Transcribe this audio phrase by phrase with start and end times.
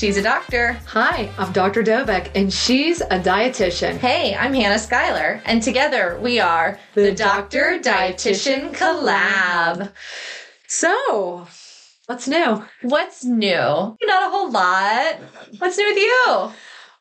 [0.00, 0.80] She's a doctor.
[0.86, 1.82] Hi, I'm Dr.
[1.82, 3.98] Dovec, and she's a dietitian.
[3.98, 9.92] Hey, I'm Hannah Schuyler, and together we are the, The Doctor Dietitian Dietitian Collab.
[10.66, 11.46] So,
[12.06, 12.64] what's new?
[12.80, 13.52] What's new?
[13.52, 15.16] Not a whole lot.
[15.58, 16.52] What's new with you?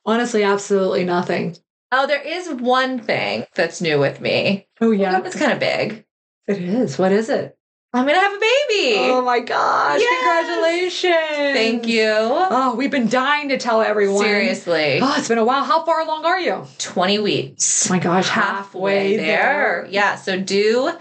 [0.06, 1.56] Honestly, absolutely nothing.
[1.94, 4.68] Oh, there is one thing that's new with me.
[4.82, 6.06] Oh, yeah, It's kind of big.
[6.48, 7.00] It is.
[7.00, 7.58] What is it?
[7.92, 8.98] I'm gonna have a baby.
[9.10, 10.00] Oh my gosh.
[10.00, 10.46] Yes.
[10.48, 11.58] Congratulations.
[11.58, 12.06] Thank you.
[12.08, 14.24] Oh, we've been dying to tell everyone.
[14.24, 15.00] Seriously.
[15.02, 15.64] Oh, it's been a while.
[15.64, 16.66] How far along are you?
[16.78, 17.90] 20 weeks.
[17.90, 19.88] Oh my gosh, halfway there.
[19.90, 20.92] Yeah, so due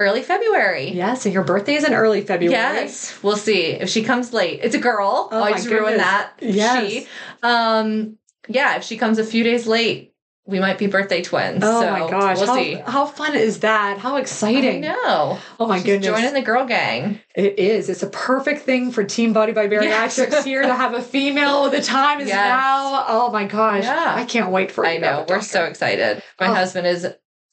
[0.00, 0.90] early February.
[0.90, 2.52] Yes, so your birthday is in early February.
[2.52, 4.60] Yes, we'll see if she comes late.
[4.64, 5.28] It's a girl.
[5.30, 6.32] Oh I my just ruined that.
[6.40, 6.90] Yes.
[6.90, 7.06] She.
[7.44, 8.18] Um.
[8.48, 10.11] Yeah, if she comes a few days late,
[10.44, 11.62] we might be birthday twins.
[11.62, 12.38] Oh so my gosh.
[12.38, 12.74] we'll how, see.
[12.74, 13.98] how fun is that?
[13.98, 14.80] How I exciting.
[14.80, 15.38] know.
[15.60, 16.06] Oh my She's goodness.
[16.08, 17.20] Joining the girl gang.
[17.36, 17.88] It is.
[17.88, 20.16] It's a perfect thing for Team Body by Yes.
[20.44, 21.70] Here to have a female.
[21.70, 22.36] The time is Yes.
[22.36, 23.04] now.
[23.08, 23.84] Oh my gosh.
[23.84, 24.14] Yeah.
[24.16, 25.00] I can't wait for I you.
[25.00, 25.24] know.
[25.28, 26.22] We're so excited.
[26.40, 26.54] My Oh.
[26.54, 27.06] husband is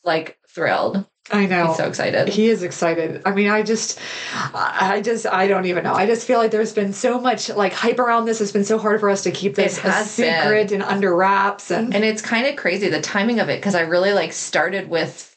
[0.04, 1.06] like thrilled.
[1.32, 1.68] I know.
[1.68, 2.28] He's so excited.
[2.28, 3.22] He is excited.
[3.26, 4.00] I mean, I just,
[4.34, 5.94] I I just, I don't even know.
[5.94, 8.42] I just feel like there's been so much like hype around this.
[8.42, 10.42] It's been so hard for us to keep this a has been.
[10.42, 11.70] secret and under wraps.
[11.72, 14.90] And, And it's kind of crazy the timing of it because I really like started
[14.90, 15.28] with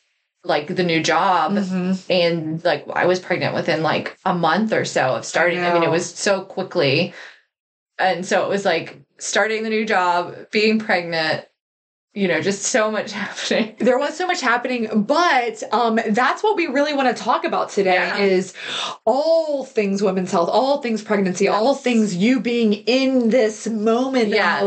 [0.45, 2.01] like the new job Mhm.
[2.11, 5.61] and like I was pregnant within like a month or so of starting.
[5.61, 7.15] I, mean, it was so quickly.
[7.99, 11.45] And so it was like starting the new job, being pregnant,
[12.15, 13.75] you know, just so much happening.
[13.79, 17.71] there was so much happening, but um, that's what we really want to talk about
[17.71, 18.19] today Yeah.
[18.19, 18.53] is
[19.07, 24.63] all things women's health, all things pregnancy, all things you being in this moment Yes.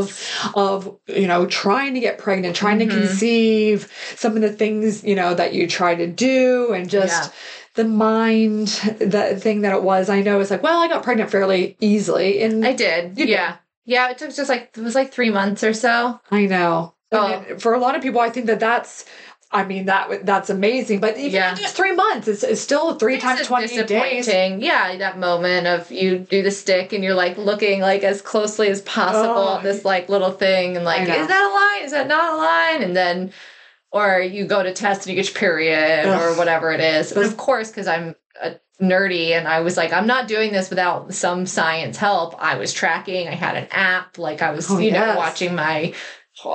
[0.55, 2.89] of of you know trying to get pregnant, trying Mhm.
[2.89, 7.25] to conceive, some of the things you know that you try to do, and just.
[7.25, 7.29] Yeah.
[7.75, 8.67] The mind,
[8.99, 12.41] the thing that it was, I know it's like, well, I got pregnant fairly easily,
[12.41, 13.19] and I did.
[13.19, 13.29] You did.
[13.33, 13.55] yeah.
[13.85, 14.09] Yeah.
[14.11, 16.21] It took just like, it was like three months or so.
[16.31, 16.93] I Oh.
[17.15, 17.45] Oh.
[17.47, 19.05] mean, for a lot of people, I think that that's,
[19.51, 20.99] I mean, that that's amazing.
[20.99, 21.53] But even Yeah.
[21.53, 24.27] just three months, it's, it's still three It's times twenty days.
[24.27, 28.67] Yeah, that moment of you do the stick and you're like looking like as closely
[28.69, 29.57] as possible Oh.
[29.57, 31.85] at this like little thing and like, is that a line?
[31.85, 32.81] Is that not a line?
[32.83, 33.31] And then,
[33.91, 37.11] or you go to test and you get your period or whatever it is.
[37.11, 40.51] And Those- of course, because I'm a nerdy and I was like, I'm not doing
[40.51, 42.35] this without some science help.
[42.39, 43.29] I was tracking.
[43.29, 44.17] I had an app.
[44.17, 45.93] Like I was, Oh, you know, watching my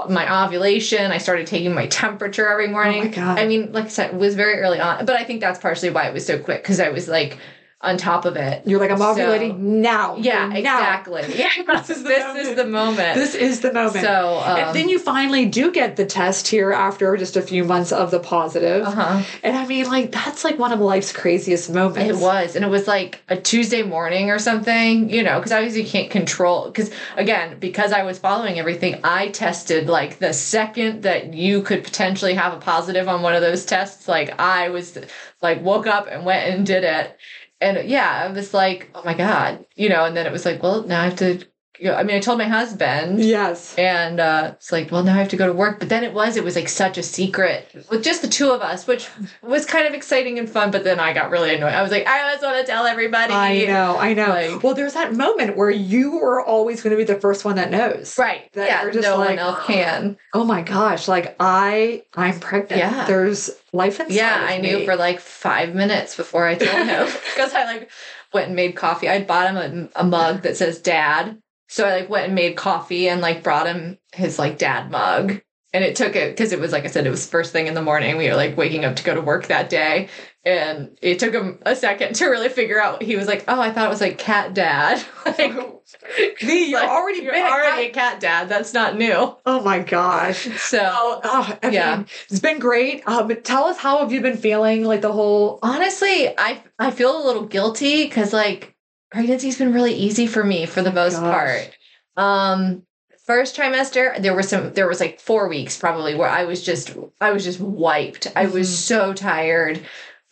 [0.08, 1.10] my ovulation.
[1.10, 3.12] I started taking my temperature every morning.
[3.16, 3.20] Oh.
[3.22, 5.90] I mean, like I said, it was very early on, but I think that's partially
[5.90, 7.38] why it was so quick because I was like
[7.82, 8.62] on top of it.
[8.66, 10.16] You're like, I'm So- ovulating now.
[10.16, 10.56] Yeah, now.
[10.56, 11.22] exactly.
[11.34, 12.96] Yeah, This this is is the the, moment.
[12.98, 13.14] moment.
[13.14, 14.04] This is the moment.
[14.04, 17.64] so, um, and then you finally do get the test here after just a few
[17.64, 18.84] months of the positive.
[18.86, 19.22] uh-huh.
[19.42, 22.18] And I mean, like, that's like one of life's craziest moments.
[22.18, 25.82] It was, and it was like a Tuesday morning or something, you know, because obviously
[25.82, 26.66] you can't control.
[26.66, 31.82] Because again, because I was following everything, I tested like the second that you could
[31.82, 34.06] potentially have a positive on one of those tests.
[34.06, 34.98] Like I was,
[35.40, 37.16] like woke up and went and did it,
[37.60, 40.04] and yeah, I was like, oh my god, you know.
[40.04, 41.44] And then it was like, well, now I have to.
[41.82, 43.74] I mean, I told my husband, Yes.
[43.78, 45.78] and uh, it's like, well, now I have to go to work.
[45.78, 48.60] But then it was, it was like such a secret with just the two of
[48.60, 49.08] us, which
[49.42, 50.70] was kind of exciting and fun.
[50.70, 51.72] But then I got really annoyed.
[51.72, 53.32] I was like, I just want to tell everybody.
[53.32, 54.28] I know, I know.
[54.28, 57.56] Like- well, there's that moment where you are always going to be the first one
[57.56, 58.18] that knows.
[58.18, 58.52] Right.
[58.52, 58.82] That yeah.
[58.82, 60.18] you're just no like, one else can.
[60.34, 62.80] Oh my gosh, like I I'm pregnant.
[62.80, 63.06] Yeah.
[63.06, 64.14] There's life inside.
[64.14, 64.46] Yeah.
[64.48, 67.90] I knew for like five minutes before I told him because I like
[68.32, 69.08] went and made coffee.
[69.08, 71.40] I bought him a, a mug that says dad.
[71.70, 75.40] So I like went and made coffee and like brought him his like dad mug.
[75.72, 77.74] And it took it because it was like I said, it was first thing in
[77.74, 78.16] the morning.
[78.16, 80.08] We were like waking up to go to work that day.
[80.44, 83.02] And it took him a second to really figure out.
[83.02, 85.52] He was like, "Oh, I thought it was like cat dad." like,
[86.42, 88.48] Me, you're like, already you're been a already cat- a cat dad.
[88.48, 89.36] That's not new.
[89.46, 90.48] Oh my gosh.
[90.58, 91.96] So Oh, oh, I Yeah.
[91.98, 93.06] mean, it's been great.
[93.06, 94.82] Um, tell us how have you been feeling?
[94.84, 95.60] Like the whole.
[95.62, 98.74] honestly, I I feel a little guilty because like
[99.10, 101.32] pregnancy's been really easy for me for the most Oh gosh.
[101.32, 101.76] part.
[102.16, 102.82] Um,
[103.26, 104.72] first trimester, there were some.
[104.72, 108.26] There was like four weeks probably where I was just I was just wiped.
[108.36, 108.72] I was Mhm.
[108.74, 109.80] so tired.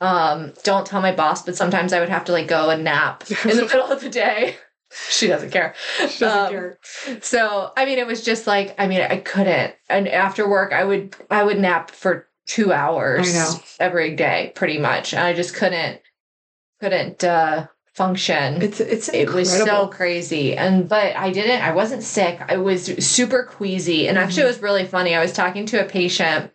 [0.00, 3.24] Um, don't tell my boss, but sometimes I would have to like go and nap
[3.44, 4.56] in the middle of the day.
[5.10, 5.74] She doesn't care.
[6.08, 6.78] She doesn't Um, care.
[7.20, 9.74] So I mean, it was just like I mean, I couldn't.
[9.88, 15.12] And after work, I would I would nap for two hours every day, pretty much.
[15.12, 16.00] And I just couldn't
[16.80, 17.66] couldn't uh,
[17.98, 18.62] function.
[18.62, 19.38] It's it's incredible.
[19.38, 21.60] it was so crazy, and but I didn't.
[21.62, 22.40] I wasn't sick.
[22.48, 24.46] I was super queasy, and actually, Mm-hmm.
[24.48, 25.14] it was really funny.
[25.14, 26.52] I was talking to a patient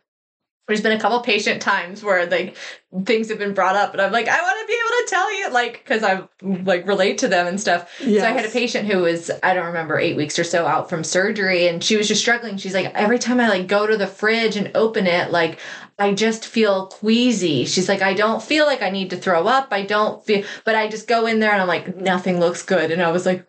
[0.70, 2.56] there's been a couple patient times where like
[3.04, 5.38] things have been brought up and i'm like i want to be able to tell
[5.40, 6.24] you like because i
[6.64, 8.22] like relate to them and stuff Yes.
[8.24, 10.90] so i had a patient who was i don't remember eight weeks or so out
[10.90, 13.98] from surgery and she was just struggling she's like every time i like go to
[13.98, 15.60] the fridge and open it like
[16.00, 17.66] i just feel queasy.
[17.66, 19.68] She's like i don't feel like i need to throw up.
[19.72, 22.92] I don't feel but i just go in there and i'm like nothing looks good.
[22.92, 23.46] And i was like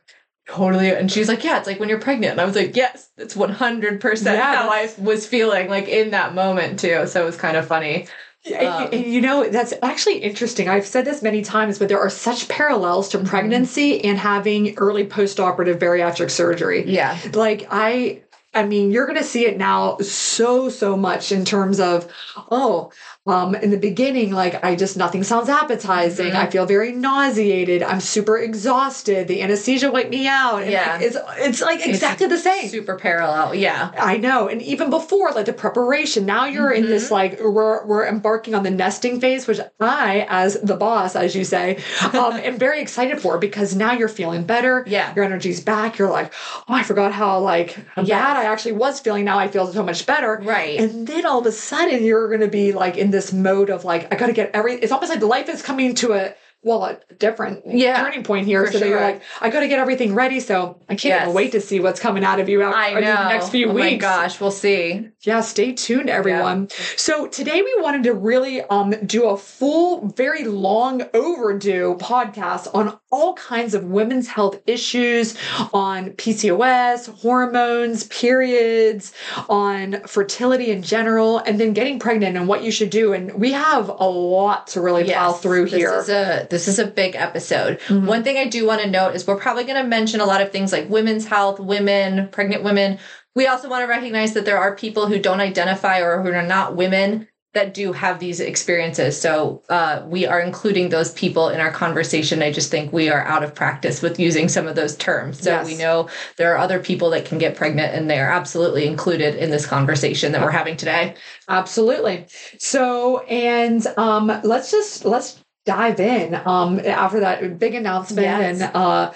[0.48, 0.90] totally.
[0.90, 2.32] And she's like yeah it's like when you're pregnant.
[2.32, 6.34] And i was like yes it's 100% Yeah, how i was feeling like in that
[6.34, 7.06] moment too.
[7.06, 8.06] So it was kind of funny
[8.46, 10.68] And- Um, and you know, that's actually interesting.
[10.68, 15.06] I've said this many times, but there are such parallels to pregnancy and having early
[15.06, 16.84] post-operative bariatric surgery.
[16.86, 17.16] yeah.
[17.32, 18.20] Like I
[18.54, 22.10] I mean, you're going to see it now so so much in terms of
[22.50, 22.92] oh,
[23.26, 26.32] um in the beginning like I just nothing sounds appetizing.
[26.32, 26.34] Mhm.
[26.34, 27.82] I feel very nauseated.
[27.82, 29.28] I'm super exhausted.
[29.28, 30.62] The anesthesia wiped me out.
[30.62, 30.92] And Yeah.
[30.92, 32.68] like, it's it's like exactly the same.
[32.68, 34.48] super parallel yeah I know.
[34.48, 37.14] And even before, like the preparation, now you're in this Mm-hmm.
[37.14, 41.44] like we're we're embarking on the nesting phase, which I, as the boss, as you
[41.44, 41.78] say,
[42.12, 44.84] um, am very excited for because now you're feeling better.
[44.86, 45.12] Yeah.
[45.14, 45.98] Your energy's back.
[45.98, 46.32] You're like,
[46.68, 48.08] oh, I forgot how like Yes.
[48.08, 49.24] bad I actually was feeling.
[49.24, 50.40] Now I feel so much better.
[50.44, 50.78] Right.
[50.78, 54.12] And then all of a sudden you're gonna be like in this mode of like,
[54.12, 56.34] I gotta get every it's almost like life is coming to a
[56.66, 58.72] well, a different Yeah, turning point here.
[58.72, 60.40] so that you're like, I gotta get everything ready.
[60.40, 61.34] So I can't Yes.
[61.34, 63.70] wait to see what's coming out of you out in the next few weeks.
[63.70, 63.92] oh weeks.
[63.92, 65.08] my gosh, we'll see.
[65.24, 66.68] Yeah, stay tuned, everyone.
[66.96, 72.98] So today we wanted to really um, do a full, very long overdue podcast on
[73.14, 75.36] all kinds of women's health issues,
[75.72, 79.12] on PCOS, hormones, periods,
[79.48, 83.12] on fertility in general, and then getting pregnant and what you should do.
[83.12, 85.94] And we have a lot to really plow Yes, through this here.
[85.94, 87.78] Is a, this is a big episode.
[87.86, 88.06] Mhm.
[88.06, 90.40] One thing I do want to note is we're probably going to mention a lot
[90.40, 92.98] of things like women's health, women, pregnant women.
[93.36, 96.42] We also want to recognize that there are people who don't identify or who are
[96.42, 99.18] not women that do have these experiences.
[99.20, 102.42] So uh, we are including those people in our conversation.
[102.42, 105.40] I just think we are out of practice with using some of those terms.
[105.40, 105.66] So Yes.
[105.66, 109.36] we know there are other people that can get pregnant and they are absolutely included
[109.36, 111.14] in this conversation that we're having today.
[111.48, 112.26] Absolutely.
[112.58, 118.26] So, and um, let's just let's dive in um, after that big announcement.
[118.26, 118.60] Yes.
[118.60, 119.12] And uh,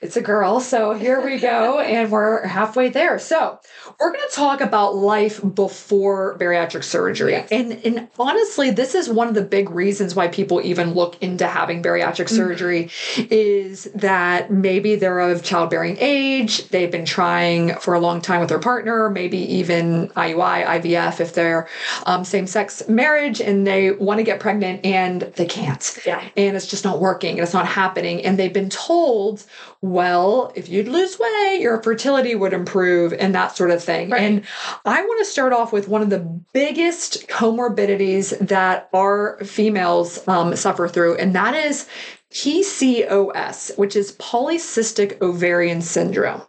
[0.00, 0.60] it's a girl.
[0.60, 3.18] So here we go, and we're halfway there.
[3.18, 3.58] So
[3.98, 7.48] we're going to talk about life before bariatric surgery, Yes.
[7.50, 11.46] and and honestly, this is one of the big reasons why people even look into
[11.46, 12.90] having bariatric surgery
[13.30, 18.48] is that maybe they're of childbearing age, they've been trying for a long time with
[18.48, 21.68] their partner, maybe even IUI, IVF if they're
[22.06, 25.98] um, same sex marriage, and they want to get pregnant and they can't.
[26.06, 26.22] Yeah.
[26.36, 28.24] And it's just not working and it's not happening.
[28.24, 29.44] And they've been told,
[29.80, 34.10] well, if you'd lose weight, your fertility would improve and that sort of thing.
[34.10, 34.22] Right.
[34.22, 34.44] And
[34.84, 36.20] I want to start off with one of the
[36.52, 41.88] biggest comorbidities that our females um, suffer through, and that is
[42.32, 46.42] PCOS, which is polycystic ovarian syndrome.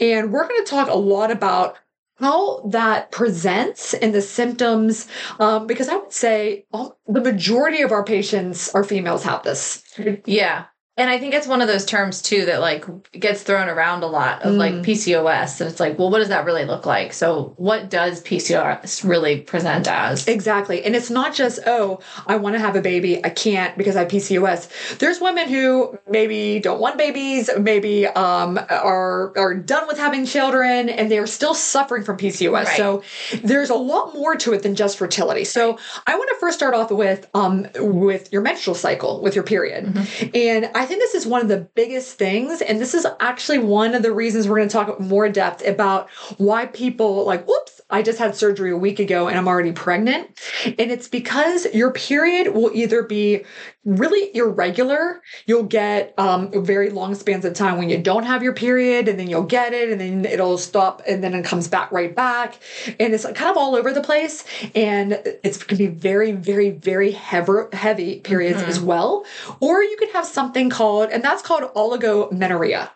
[0.00, 1.76] And we're going to talk a lot about
[2.16, 5.08] how that presents and the symptoms,
[5.40, 9.82] um, because I would say all, the majority of our patients, our females, have this.
[10.24, 10.66] Yeah.
[10.96, 14.06] And I think it's one of those terms too that like gets thrown around a
[14.06, 14.84] lot of like Mm.
[14.84, 15.60] PCOS.
[15.60, 17.12] And it's like, well, what does that really look like?
[17.12, 20.28] So, what does PCOS really present as?
[20.28, 20.84] Exactly.
[20.84, 23.24] And it's not just, oh, I want to have a baby.
[23.24, 24.98] I can't because I have PCOS.
[24.98, 30.88] There's women who maybe don't want babies, maybe um, are, are done with having children,
[30.88, 32.52] and they're still suffering from PCOS.
[32.52, 32.76] Right.
[32.76, 33.02] So
[33.42, 35.44] there's a lot more to it than just fertility.
[35.44, 39.44] So I want to first start off with um, with your menstrual cycle, with your
[39.44, 39.96] period.
[40.34, 42.62] And I think this is one of the biggest things.
[42.62, 46.10] And this is actually one of the reasons we're going to talk more depth about
[46.38, 50.40] why people like, whoops, I just had surgery a week ago and I'm already pregnant.
[50.64, 53.44] And it's because your period will either be
[53.84, 55.22] really irregular.
[55.46, 59.18] You'll get um, very long spans of time when you don't have your period, and
[59.18, 62.58] then you'll get it, and then it'll stop, and then it comes back right back.
[62.98, 64.44] And it's kind of all over the place.
[64.74, 65.12] And
[65.42, 69.24] it's going to be very, very, very heavy, heavy periods as well.
[69.60, 72.90] Or you could have something called, and that's called oligomenorrhea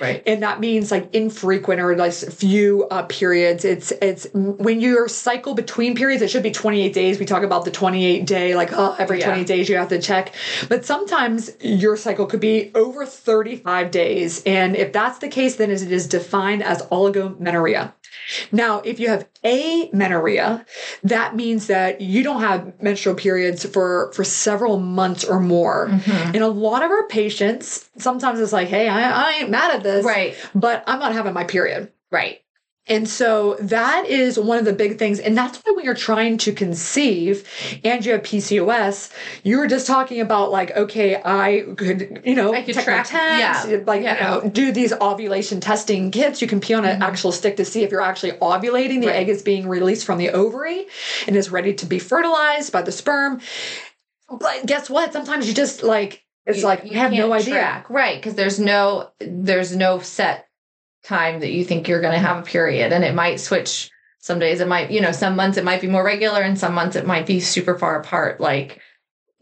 [0.00, 0.22] Right.
[0.26, 3.64] and that means like infrequent or like few uh, periods.
[3.64, 6.22] It's it's when your cycle between periods.
[6.22, 7.20] It should be 28 days.
[7.20, 9.26] We talk about the 28 day, like oh, every Yeah.
[9.26, 10.34] 28 days you have to check.
[10.68, 15.70] But sometimes your cycle could be over 35 days, and if that's the case, then
[15.70, 17.94] it is defined as oligomenorrhea.
[18.52, 20.64] Now, if you have amenorrhea,
[21.02, 25.88] that means that you don't have menstrual periods for for several months or more.
[25.88, 26.34] Mm-hmm.
[26.34, 29.82] And a lot of our patients, sometimes it's like, hey, I, I ain't mad at
[29.82, 30.36] this, Right.
[30.54, 31.92] But I'm not having my period.
[32.10, 32.43] Right.
[32.86, 35.18] And so that is one of the big things.
[35.18, 37.48] And that's why when you're trying to conceive
[37.82, 39.10] and you have PCOS,
[39.42, 43.68] you were just talking about like, okay, I could, you know, I could track- test,
[43.70, 44.14] yeah, like, yeah.
[44.14, 46.42] you know, do these ovulation testing kits.
[46.42, 47.02] You can pee on an mm-hmm.
[47.02, 49.00] actual stick to see if you're actually ovulating.
[49.00, 49.16] The Right.
[49.16, 50.86] egg is being released from the ovary
[51.26, 53.40] and is ready to be fertilized by the sperm.
[54.28, 55.12] But guess what?
[55.12, 57.54] Sometimes you just like, it's You- like, you you have no idea.
[57.54, 57.88] track.
[57.88, 58.16] right?
[58.16, 60.43] Because there's no there's no set
[61.04, 63.90] time that you think you're going to have a period, and it might switch.
[64.18, 66.74] Some days it might, you know, some months it might be more regular, and some
[66.74, 68.40] months it might be super far apart.
[68.40, 68.80] Like,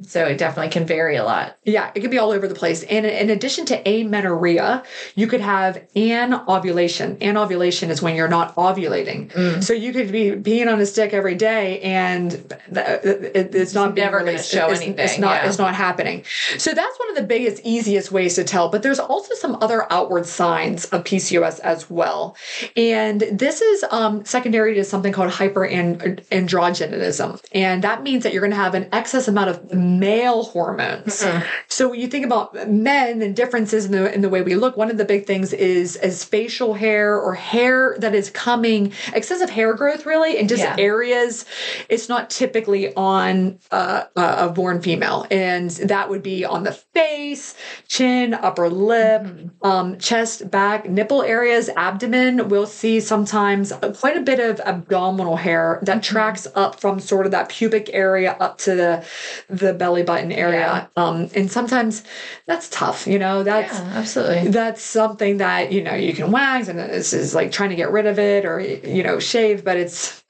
[0.00, 1.58] so it definitely can vary a lot.
[1.64, 2.82] Yeah, it could be all over the place.
[2.84, 4.82] And in addition to amenorrhea,
[5.14, 7.22] you could have anovulation.
[7.22, 9.30] Anovulation is when you're not ovulating.
[9.32, 9.62] Mm.
[9.62, 12.32] So you could be peeing on a stick every day, and
[12.70, 15.42] it's not being never gonna show it's, anything, It's not.
[15.42, 15.49] yeah.
[15.49, 16.25] It's not happening.
[16.58, 18.70] So that's one of the biggest, easiest ways to tell.
[18.70, 22.34] But there's also some other outward signs of PCOS as well,
[22.76, 28.50] and this is um, secondary to something called hyperandrogenism, and that means that you're going
[28.50, 31.25] to have an excess amount of male hormones.
[31.68, 34.76] So when you think about men and differences in the in the way we look,
[34.76, 39.50] one of the big things is is facial hair or hair that is coming excessive
[39.50, 40.76] hair growth really in just Yeah.
[40.78, 41.44] areas.
[41.88, 46.72] It's not typically on uh, a a born female, and that would be on the
[46.72, 47.54] face,
[47.88, 49.26] chin, upper lip,
[49.62, 52.49] um, chest, back, nipple areas, abdomen.
[52.49, 57.32] We'll see sometimes quite a bit of abdominal hair that tracks up from sort of
[57.32, 59.04] that pubic area up to the
[59.49, 60.90] the belly button area.
[60.96, 62.02] Um, and sometimes
[62.46, 63.42] that's tough, you know.
[63.42, 64.48] That's Yeah, absolutely.
[64.50, 67.90] that's something that you know you can wax, and this is like trying to get
[67.90, 70.22] rid of it or you know shave, but it's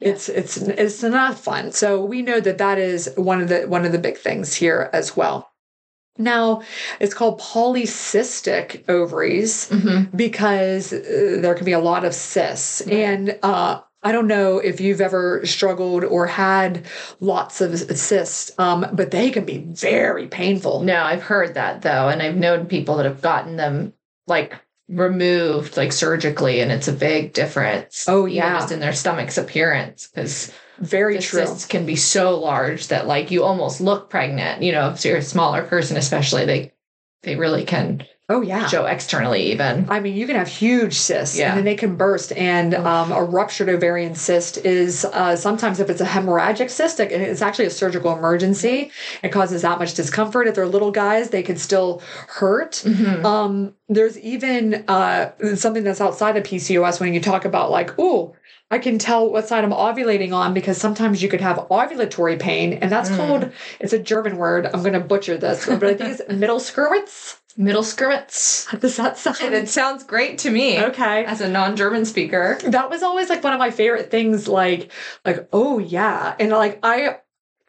[0.00, 1.72] it's it's it's not fun.
[1.72, 4.90] So we know that that is one of the one of the big things here
[4.92, 5.48] as well.
[6.18, 6.62] Now,
[6.98, 10.14] it's called polycystic ovaries Mhm.
[10.14, 12.82] because uh, there can be a lot of cysts.
[12.82, 16.86] And uh, I don't know if you've ever struggled or had
[17.20, 20.80] lots of cysts, um, but they can be very painful.
[20.80, 23.92] No, I've heard that though, and I've known people that have gotten them
[24.26, 28.06] like removed like surgically, and it's a big difference.
[28.08, 28.58] Oh, yeah.
[28.58, 31.40] just in their stomach's appearance because Very the true.
[31.40, 34.62] cysts can be so large that like you almost look pregnant.
[34.62, 36.72] You know, if you're a smaller person, especially they
[37.22, 38.66] they really can Oh, yeah.
[38.68, 39.86] show externally even.
[39.90, 41.48] I mean, you can have huge cysts Yeah.
[41.48, 42.32] and then they can burst.
[42.32, 47.10] And um, a ruptured ovarian cyst is uh, sometimes, if it's a hemorrhagic cyst, it-
[47.12, 48.92] it's actually a surgical emergency.
[49.22, 50.46] It causes that much discomfort.
[50.46, 52.82] If they're little guys, they can still hurt.
[52.86, 53.24] Mhm.
[53.24, 58.34] Um, there's even uh, something that's outside of PCOS when you talk about, like, oh,
[58.72, 62.74] I can tell what side I'm ovulating on because sometimes you could have ovulatory pain,
[62.74, 63.16] and that's Mm.
[63.16, 64.66] called, it's a German word.
[64.72, 67.40] I'm going to butcher this, but I think it's middle skirmits.
[67.60, 68.66] Middle skirmits.
[68.80, 71.26] Does that sound And it sounds great to me okay?
[71.26, 72.58] as a non-German speaker.
[72.64, 74.90] that was always like one of my favorite things like
[75.26, 77.18] like oh yeah and like i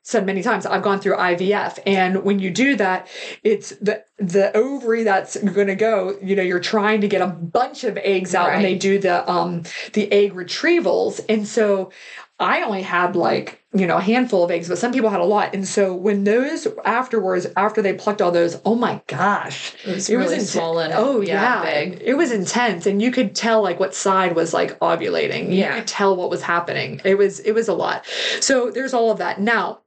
[0.04, 3.08] said many times i've gone through ivf and when you do that
[3.44, 7.28] it's the the ovary that's going to go you know you're trying to get a
[7.28, 9.62] bunch of eggs out when they do the um
[9.94, 11.92] the egg retrievals and so
[12.42, 15.24] i only had like you know a handful of eggs but some people had a
[15.26, 19.92] lot and so when those afterwards after they plucked all those oh my gosh It
[19.96, 20.52] was it was really intense.
[20.52, 20.92] swollen.
[20.94, 22.02] Oh Yeah, yeah, big.
[22.04, 25.46] It was intense, and you could tell like what side was like ovulating.
[25.54, 25.76] You Yeah.
[25.76, 27.00] could tell what was happening.
[27.06, 28.06] It was it was a lot.
[28.42, 29.40] So there's all of that.
[29.40, 29.80] Now,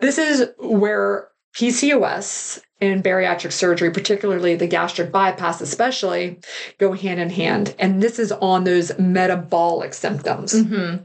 [0.00, 6.38] this is where PCOS and bariatric surgery, particularly the gastric bypass, especially,
[6.78, 7.74] go hand in hand.
[7.78, 10.52] And this is on those metabolic symptoms.
[10.62, 10.96] hmm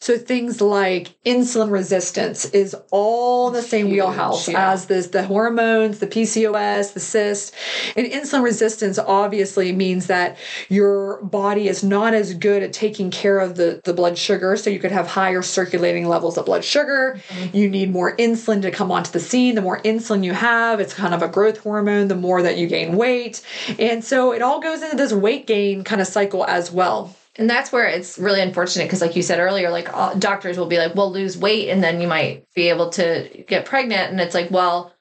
[0.00, 4.72] So things like insulin resistance is all the same Huge, wheelhouse yeah.
[4.72, 7.54] as this the hormones, the PCOS, the cyst.
[7.96, 10.38] And insulin resistance obviously means that
[10.70, 14.56] your body is not as good at taking care of the, the blood sugar.
[14.56, 17.20] So you could have higher circulating levels of blood sugar.
[17.28, 17.56] Mm-hmm.
[17.56, 19.54] You need more insulin to come onto the scene.
[19.54, 22.68] The more insulin you have, it's kind of a growth hormone, the more that you
[22.68, 23.42] gain weight.
[23.78, 27.14] And so it all goes into this weight gain kind of cycle as well.
[27.40, 30.66] And that's where it's really unfortunate because, like you said earlier, like all, doctors will
[30.66, 34.20] be like, "Well, lose weight, and then you might be able to get pregnant." And
[34.20, 34.92] it's like, well,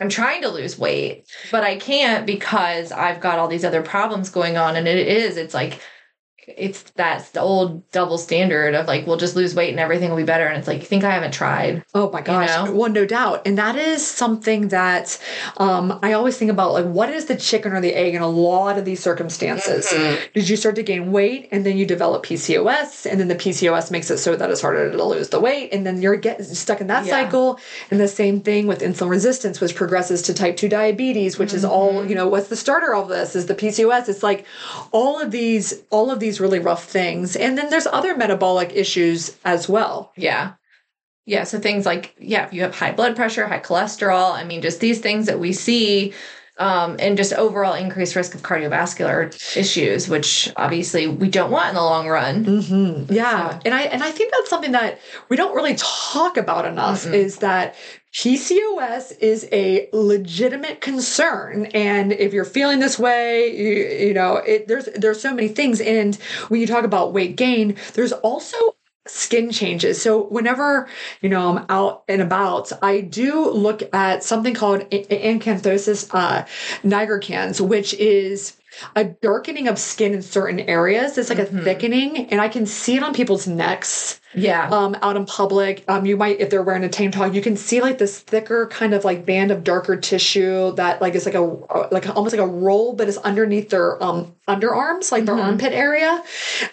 [0.00, 4.30] I'm trying to lose weight, but I can't because I've got all these other problems
[4.30, 4.76] going on.
[4.76, 5.80] And it is, it's like,
[6.56, 10.16] it's that's the old double standard of like, we'll just lose weight and everything will
[10.16, 10.46] be better.
[10.46, 11.84] And it's like, you think I haven't tried?
[11.94, 12.48] Oh my gosh.
[12.48, 12.72] know?
[12.72, 13.42] Well, no doubt.
[13.46, 15.20] And that is something that
[15.58, 18.28] um, I always think about like, what is the chicken or the egg in a
[18.28, 19.88] lot of these circumstances?
[20.34, 23.90] Did you start to gain weight and then you develop PCOS and then the PCOS
[23.90, 26.80] makes it so that it's harder to lose the weight and then you're get stuck
[26.80, 27.10] in that Yeah.
[27.10, 27.60] cycle.
[27.90, 31.64] And the same thing with insulin resistance, which progresses to type 2 diabetes, which is
[31.64, 34.08] all, you know, what's the starter of this is the PCOS.
[34.08, 34.44] It's like
[34.92, 37.36] all of these, all of these these really rough things.
[37.36, 40.12] And then there's other metabolic issues as well.
[40.16, 40.54] Yeah.
[41.26, 41.44] Yeah.
[41.44, 44.80] So things like, yeah, if you have high blood pressure, high cholesterol, I mean, just
[44.80, 46.14] these things that we see
[46.58, 51.74] um, and just overall increased risk of cardiovascular issues, which obviously we don't want in
[51.76, 52.44] the long run.
[52.44, 53.12] Mm-hmm.
[53.12, 53.60] Yeah, so.
[53.64, 57.14] and I and I think that's something that we don't really talk about enough mm-hmm.
[57.14, 57.76] is that
[58.14, 64.66] PCOS is a legitimate concern, and if you're feeling this way, you, you know it,
[64.66, 65.80] there's there's so many things.
[65.80, 66.16] And
[66.48, 68.56] when you talk about weight gain, there's also
[69.06, 70.00] skin changes.
[70.00, 70.88] So whenever,
[71.20, 76.44] you know, I'm out and about, I do look at something called acanthosis uh,
[76.82, 78.56] nigricans, which is
[78.94, 81.18] a darkening of skin in certain areas.
[81.18, 81.58] It's like mm-hmm.
[81.58, 84.17] a thickening, and I can see it on people's necks.
[84.34, 84.68] Yeah.
[84.68, 87.56] Um, out in public, um, you might if they're wearing a tank top, you can
[87.56, 91.34] see like this thicker kind of like band of darker tissue that like is like
[91.34, 91.40] a
[91.90, 95.50] like almost like a roll, but it's underneath their um underarms, like their mm-hmm.
[95.50, 96.22] armpit area.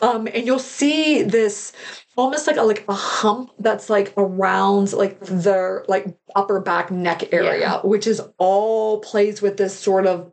[0.02, 1.72] Um, and you'll see this
[2.18, 7.34] almost like a like a hump that's like around like their like upper back neck
[7.34, 7.82] area, yeah.
[7.82, 10.32] which is all plays with this sort of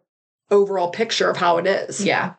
[0.50, 2.04] overall picture of how it is.
[2.04, 2.34] Yeah.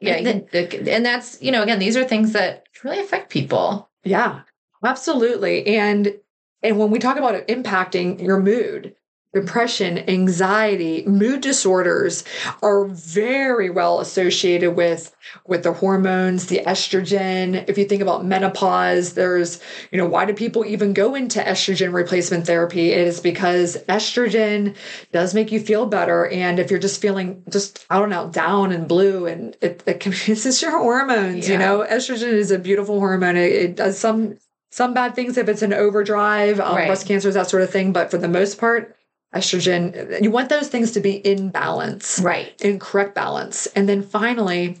[0.00, 0.14] Yeah.
[0.14, 3.87] And, and that's, you know, again, these are things that really affect people.
[4.04, 4.42] Yeah.
[4.84, 5.66] Absolutely.
[5.66, 6.14] And
[6.62, 8.94] and when we talk about impacting your mood,
[9.34, 12.24] depression, anxiety, mood disorders
[12.62, 15.14] are very well associated with
[15.46, 17.68] with the hormones, the estrogen.
[17.68, 19.60] If you think about menopause, there's,
[19.92, 22.92] you know, why do people even go into estrogen replacement therapy?
[22.92, 24.74] It is because estrogen
[25.12, 28.72] does make you feel better and if you're just feeling just I don't know, down
[28.72, 31.52] and blue and it, it can it's just your hormones, yeah.
[31.52, 31.86] you know.
[31.88, 33.36] Estrogen is a beautiful hormone.
[33.36, 34.38] It, it does some
[34.70, 36.86] some bad things if it's an overdrive, um, right.
[36.86, 37.92] breast cancers, that sort of thing.
[37.92, 38.97] But for the most part,
[39.34, 40.22] estrogen.
[40.22, 42.58] You want those things to be in balance, right?
[42.60, 43.66] In correct balance.
[43.68, 44.78] And then finally,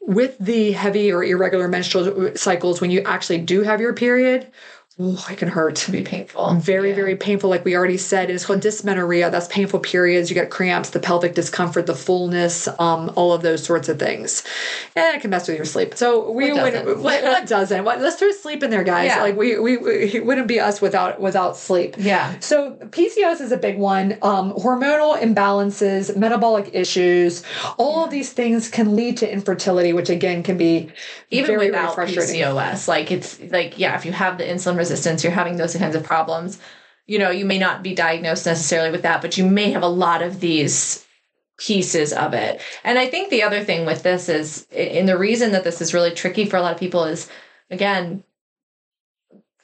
[0.00, 4.50] with the heavy or irregular menstrual cycles, when you actually do have your period,
[5.04, 5.74] Oh, it can hurt.
[5.82, 6.54] To be painful.
[6.56, 6.94] Very, yeah.
[6.94, 7.50] very painful.
[7.50, 9.30] Like we already said, it's called dysmenorrhea.
[9.30, 10.30] That's painful periods.
[10.30, 14.44] You get cramps, the pelvic discomfort, the fullness, um, all of those sorts of things.
[14.94, 15.96] And it can mess with your sleep.
[15.96, 17.82] So we what would what, what, doesn't?
[17.84, 19.06] What, let's throw sleep in there, guys.
[19.06, 19.22] Yeah.
[19.22, 21.96] Like we, we, we it wouldn't be us without without sleep.
[21.98, 22.38] Yeah.
[22.38, 24.18] So PCOS is a big one.
[24.22, 27.42] Um, hormonal imbalances, metabolic issues,
[27.76, 28.04] all yeah.
[28.04, 30.92] of these things can lead to infertility, which again can be
[31.30, 32.12] even very, without very.
[32.12, 32.86] PCOS.
[32.86, 34.91] Like it's like yeah, if you have the insulin resistance,
[35.22, 36.58] you're having those kinds of problems,
[37.06, 39.88] you know, you may not be diagnosed necessarily with that, but you may have a
[39.88, 41.04] lot of these
[41.58, 42.60] pieces of it.
[42.84, 45.94] And I think the other thing with this is, and the reason that this is
[45.94, 47.28] really tricky for a lot of people is,
[47.70, 48.24] again,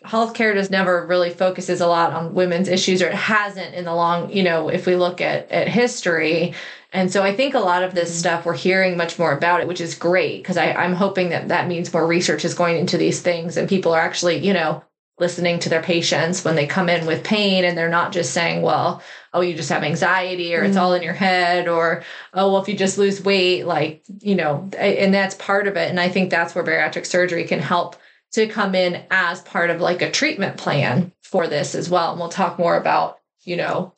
[0.04, 3.94] healthcare does never really focuses a lot on women's issues, or it hasn't in the
[3.94, 6.54] long, you know, if we look at at history.
[6.92, 8.18] And so I think a lot of this mm-hmm.
[8.18, 11.68] stuff we're hearing much more about it, which is great because I'm hoping that that
[11.68, 14.82] means more research is going into these things and people are actually, you know,
[15.20, 18.62] listening to their patients when they come in with pain and they're not just saying,
[18.62, 19.02] well,
[19.34, 21.06] oh, you just have anxiety or it's all in mm-hmm.
[21.06, 22.02] your head or,
[22.34, 25.90] oh, well, if you just lose weight, like, you know, and that's part of it.
[25.90, 27.96] And I think that's where bariatric surgery can help
[28.32, 32.12] to come in as part of like a treatment plan for this as well.
[32.12, 33.94] And we'll talk more about, you know,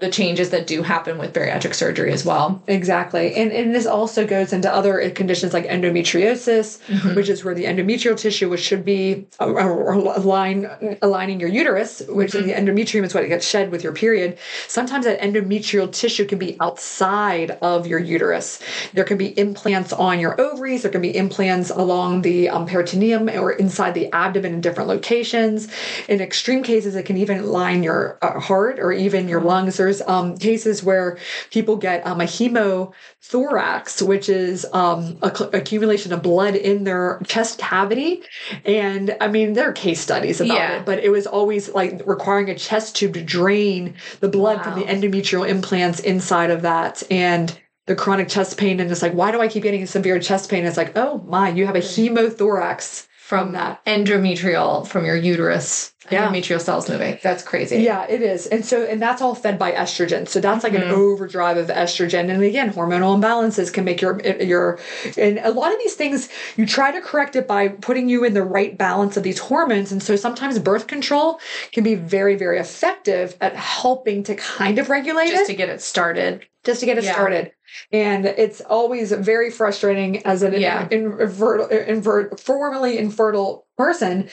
[0.00, 2.62] the changes that do happen with bariatric surgery as well.
[2.66, 3.34] Exactly.
[3.34, 7.14] And and this also goes into other conditions like endometriosis, mm-hmm.
[7.14, 12.46] which is where the endometrial tissue, which should be align, aligning your uterus, which mm-hmm.
[12.46, 14.38] the endometrium is what gets shed with your period.
[14.68, 18.60] Sometimes that endometrial tissue can be outside of your uterus.
[18.92, 20.82] There can be implants on your ovaries.
[20.82, 25.68] There can be implants along the um, peritoneum or inside the abdomen in different locations.
[26.08, 29.76] In extreme cases, it can even line your uh, heart or even your lungs lungs.
[29.76, 31.18] There's um, cases where
[31.50, 37.58] people get um, a hemothorax, which is um, a accumulation of blood in their chest
[37.58, 38.22] cavity.
[38.64, 40.78] And I mean, there are case studies about yeah.
[40.78, 44.62] it, but it was always like requiring a chest tube to drain the blood wow.
[44.64, 47.02] from the endometrial implants inside of that.
[47.10, 50.48] And the chronic chest pain and it's like why do i keep getting severe chest
[50.48, 55.94] pain it's like oh my you have a hemothorax from that endometrial from your uterus
[56.10, 56.28] yeah.
[56.28, 59.72] endometrial cells moving that's crazy yeah it is and so and that's all fed by
[59.72, 60.82] estrogen so that's like mm-hmm.
[60.82, 64.78] an overdrive of estrogen and again hormonal imbalances can make your your
[65.16, 68.34] and a lot of these things you try to correct it by putting you in
[68.34, 71.40] the right balance of these hormones and so sometimes birth control
[71.72, 75.46] can be very very effective at helping to kind of regulate just it.
[75.46, 77.12] to get it started just to get it yeah.
[77.12, 77.53] started
[77.92, 80.88] and it's always very frustrating as an yeah.
[80.90, 84.28] infertile, invert, formerly infertile person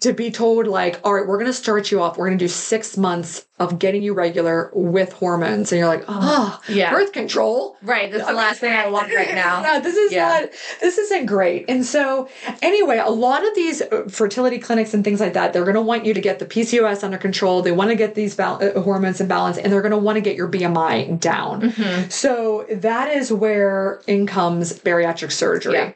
[0.00, 2.44] to be told like all right we're going to start you off we're going to
[2.44, 6.90] do six months of getting you regular with hormones and you're like oh Yeah.
[6.92, 8.10] birth control Right.
[8.10, 9.62] That's the last thing I want right now.
[9.62, 10.28] no, this is Yeah.
[10.28, 12.28] not this isn't great and so
[12.62, 15.82] anyway a lot of these uh, fertility clinics and things like that they're going to
[15.82, 18.80] want you to get the pcos under control they want to get these bal- uh,
[18.80, 22.10] hormones in balance and they're going to want to get your bmi down Mm-hmm.
[22.10, 25.92] so that is where in comes bariatric surgery Yeah.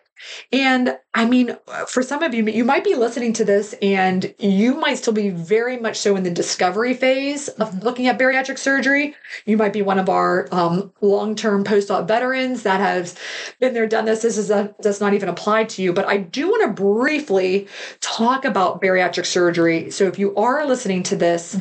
[0.53, 1.57] And I mean,
[1.89, 5.31] for some of you, you might be listening to this and you might still be
[5.31, 9.17] very much so in the discovery phase of looking at bariatric surgery.
[9.45, 13.17] You might be one of our um, long term post op veterans that has
[13.59, 14.23] been there, done this.
[14.23, 15.93] This is a, does not even apply to you.
[15.93, 17.67] But I do want to briefly
[18.01, 19.91] talk about bariatric surgery.
[19.91, 21.57] So if you are listening to this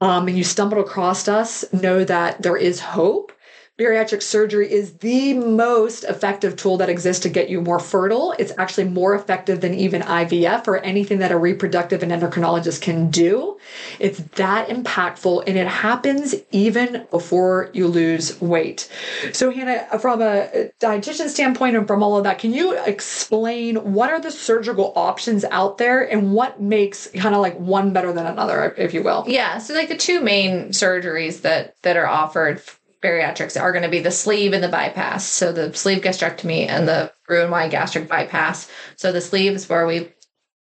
[0.00, 3.32] um, and you stumbled across us, know that there is hope
[3.78, 8.34] bariatric surgery is the most effective tool that exists to get you more fertile.
[8.38, 13.10] It's actually more effective than even IVF or anything that a reproductive and endocrinologist can
[13.10, 13.58] do.
[13.98, 18.90] It's that impactful and it happens even before you lose weight.
[19.32, 24.08] So, Hannah, from a dietitian standpoint and from all of that, can you explain what
[24.08, 28.24] are the surgical options out there and what makes kind of like one better than
[28.24, 29.24] another, if you will?
[29.28, 32.62] Yeah, so like the two main surgeries that that are offered
[33.02, 35.26] bariatrics are going to be the sleeve and the bypass.
[35.26, 38.70] So the sleeve gastrectomy and the Roux-en-Y gastric bypass.
[38.96, 40.12] So the sleeve is where we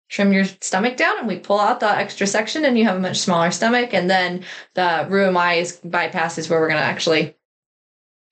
[0.09, 3.01] trim your stomach down and we pull out the extra section and you have a
[3.01, 3.93] much smaller stomach.
[3.93, 7.35] And then the Roux-en-Y bypass is where we're going to actually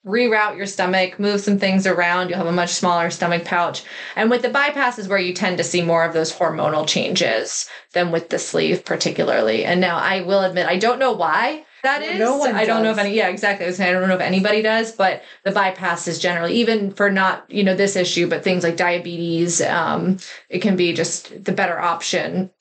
[0.06, 2.30] reroute your stomach, move some things around.
[2.30, 3.84] You'll have a much smaller stomach pouch.
[4.16, 7.70] And with the bypass is where you tend to see more of those hormonal changes
[7.94, 9.66] than with the sleeve, particularly.
[9.66, 12.20] And now I will admit, I don't know why that is.
[12.20, 13.66] No one I don't know if any, yeah, exactly.
[13.66, 16.92] I was saying, I don't know if anybody does, but the bypass is generally, even
[16.92, 20.18] for not, you know, this issue, but things like diabetes, um,
[20.50, 22.52] it can be just the better option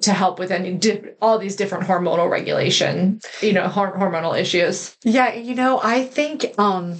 [0.00, 4.96] to help with any di- all these different hormonal regulation, you know, hor- hormonal issues.
[5.04, 6.96] Yeah, you know, I think um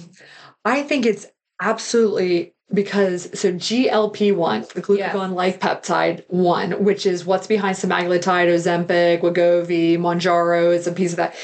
[0.63, 1.25] I think it's
[1.61, 9.21] absolutely because so GLP-1, the glucagon like peptide 1, which is what's behind semaglutide, Ozempic,
[9.21, 11.35] Wegovy, Mounjaro is a piece of that.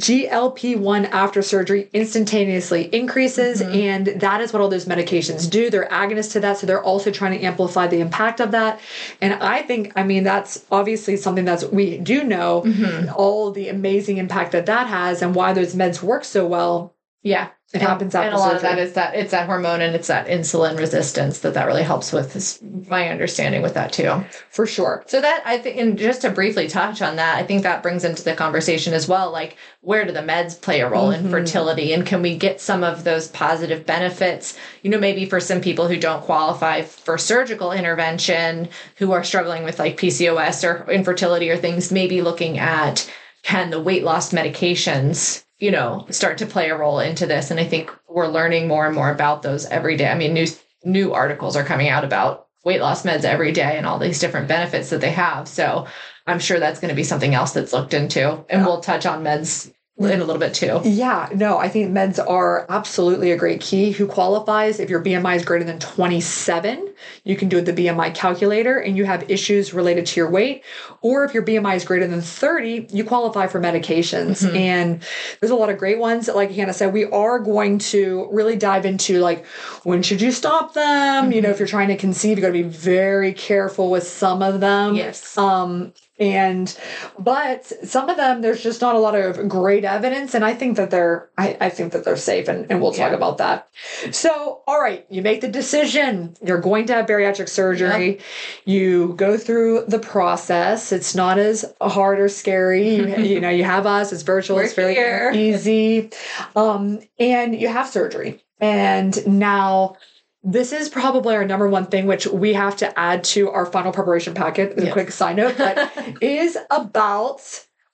[0.00, 3.74] GLP-1 after surgery instantaneously increases mm-hmm.
[3.74, 5.68] and that is what all those medications do.
[5.68, 8.80] They're agonists to that, so they're also trying to amplify the impact of that.
[9.20, 13.10] And I think I mean that's obviously something that's we do know mm-hmm.
[13.14, 17.48] all the amazing impact that that has and why those meds work so well Yeah.
[17.72, 19.94] It and, happens after and a lot of that is that it's that hormone and
[19.94, 24.22] it's that insulin resistance that that really helps with is my understanding with that too.
[24.50, 25.02] for sure.
[25.06, 28.04] So that I think, and just to briefly touch on that, I think that brings
[28.04, 29.30] into the conversation as well.
[29.30, 31.30] Like, where do the meds play a role in mm-hmm.
[31.30, 34.58] fertility, and can we get some of those positive benefits?
[34.82, 39.64] You know, maybe for some people who don't qualify for surgical intervention, who are struggling
[39.64, 43.10] with like PCOS or infertility or things, maybe looking at
[43.42, 47.50] can the weight loss medications you know start to play a role into this.
[47.50, 50.08] And i think we're learning more and more about those every day.
[50.08, 50.46] I mean new
[50.84, 54.48] new articles are coming out about weight loss meds every day and all these different
[54.48, 55.46] benefits that they have.
[55.48, 55.86] So
[56.26, 58.44] i'm sure that's going to be something else that's looked into.
[58.50, 60.80] And we'll touch on meds in a little bit too.
[60.84, 63.92] Yeah, no, I think meds are absolutely a great key.
[63.92, 64.80] Who qualifies?
[64.80, 66.91] If your BMI is greater than 27,
[67.24, 70.62] you can do the BMI calculator and you have issues related to your weight.
[71.00, 74.42] Or if your BMI is greater than 30, you qualify for medications.
[74.54, 75.02] And
[75.40, 76.28] there's a lot of great ones.
[76.28, 79.46] Like Hannah said, we are going to really dive into like
[79.84, 81.32] when should you stop them?
[81.32, 84.42] You know, if you're trying to conceive, you got to be very careful with some
[84.42, 84.94] of them.
[84.94, 86.78] yes Um, and
[87.18, 90.76] but some of them there's just not a lot of great evidence and i think
[90.76, 93.16] that they're i, I think that they're safe and, and we'll talk Yeah.
[93.16, 93.68] about that
[94.10, 98.20] so all right you make the decision you're going to have bariatric surgery
[98.64, 103.64] you go through the process it's not as hard or scary you, you know you
[103.64, 105.30] have us it's virtual We're it's very here.
[105.34, 106.10] easy
[106.56, 109.96] um, and you have surgery and now
[110.44, 113.92] this is probably our number one thing, which we have to add to our final
[113.92, 114.76] preparation packet.
[114.76, 114.92] A Yes.
[114.92, 117.40] quick side note, but is about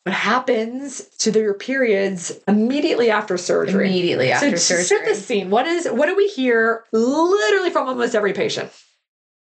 [0.04, 3.84] what happens to their periods immediately after surgery.
[3.88, 5.50] immediately after so surgery set the scene.
[5.50, 8.70] What is what do we hear literally from almost every patient?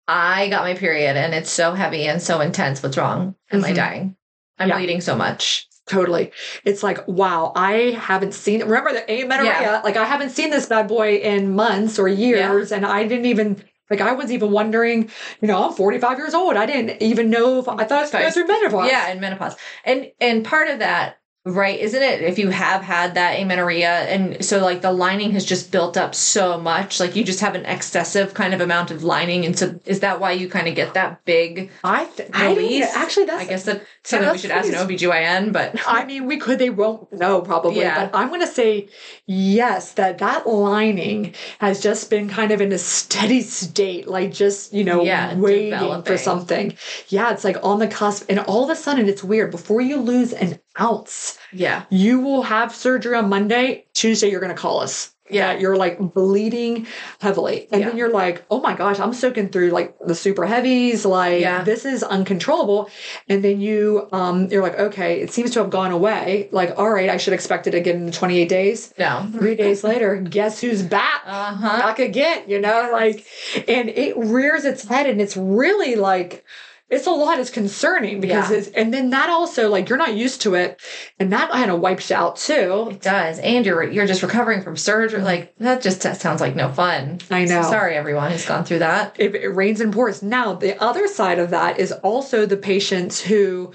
[0.09, 3.71] I got my period and it's so heavy and so intense what's wrong am i
[3.73, 3.75] Mhm.
[3.77, 4.17] dying
[4.59, 4.77] i'm Yeah.
[4.79, 6.33] bleeding so much Totally.
[6.65, 9.45] It's like, wow, I haven't seen remember the amenorrhea.
[9.61, 9.81] Yeah.
[9.85, 12.73] Like I haven't seen this bad boy in months or years.
[12.73, 15.09] And I didn't even like I was even wondering,
[15.41, 16.57] you know, I'm 45 years old.
[16.57, 18.91] I didn't even know if I thought I was going through menopause.
[18.91, 19.55] Yeah, and menopause.
[19.85, 22.23] And and part of that Right, isn't it?
[22.23, 26.13] If you have had that amenorrhea, and so like the lining has just built up
[26.13, 29.79] so much, like you just have an excessive kind of amount of lining, and so
[29.85, 32.93] is that why you kind of get that big I, th- I don't release?
[32.93, 33.01] know.
[33.01, 36.27] actually that's I guess that's something we that's should ask an OBGYN, but I mean,
[36.27, 38.07] we could, they won't know probably, Yeah.
[38.11, 38.89] but I'm going to say
[39.27, 44.73] yes, that that lining has just been kind of in a steady state, like just,
[44.73, 46.77] you know, Yeah, waiting for something.
[47.09, 48.27] Yeah, it's like on the cusp.
[48.29, 49.51] And all of a sudden, it's weird.
[49.53, 53.87] Before you lose an ounce, yeah, you will have surgery on Monday.
[53.95, 55.13] Tuesday, you're going to call us.
[55.29, 55.59] Yeah.
[55.59, 56.87] you're like bleeding
[57.21, 57.67] heavily.
[57.73, 57.89] And Yeah.
[57.89, 61.05] then you're like, oh my gosh, I'm soaking through like the super heavies.
[61.05, 61.65] Like Yeah.
[61.65, 62.89] this is uncontrollable.
[63.29, 66.49] And then you, um, you're like, okay, it seems to have gone away.
[66.53, 68.95] Like, all right, I should expect it again in 28 days.
[69.01, 71.23] no, Three days later, guess who's back?
[71.27, 73.27] uh huh, Back again, you know, like,
[73.67, 76.45] and it rears its head and it's really like,
[76.89, 77.41] it's a lot.
[77.41, 78.59] It's concerning because Yeah.
[78.59, 80.81] it's, and then that also, like, you're not used to it.
[81.19, 82.89] And that kind of wipes you out too.
[82.91, 85.23] it does, and you're you're just recovering from surgery.
[85.23, 87.19] Like that just that sounds like no fun.
[87.31, 87.63] I know.
[87.63, 89.17] So sorry, everyone who's gone through that.
[89.19, 90.23] It, it rains and pours.
[90.23, 93.73] Now, the other side of that is also the patients who,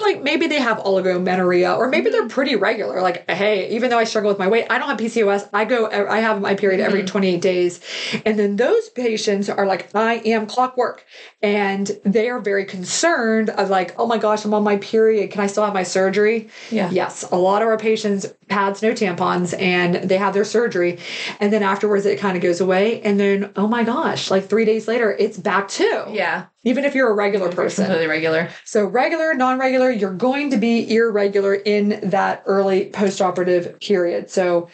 [0.00, 2.28] like, maybe they have oligomenorrhea or maybe they're mm-hmm.
[2.30, 3.02] pretty regular.
[3.02, 5.50] Like, hey, even though I struggle with my weight, I don't have PCOS.
[5.52, 7.08] I go, I have my period every mm-hmm.
[7.08, 7.80] 28 days.
[8.24, 11.04] And then those patients are like, I am clockwork.
[11.42, 15.32] And they are very concerned of, like, oh my gosh, I'm on my period.
[15.32, 16.50] Can I still have my surgery?
[16.70, 16.88] Yeah.
[16.90, 17.24] Yes.
[17.32, 20.98] A lot of our patients pads, no tampons, and they have their surgery.
[21.40, 23.00] And then afterwards, it kind of goes away.
[23.02, 26.04] And then, oh my gosh, like three days later, it's back too.
[26.10, 27.86] Yeah, Even if you're a regular person.
[27.86, 28.50] completely regular.
[28.64, 34.30] So, regular, non regular, you're going to be irregular in that early post operative period.
[34.30, 34.68] So,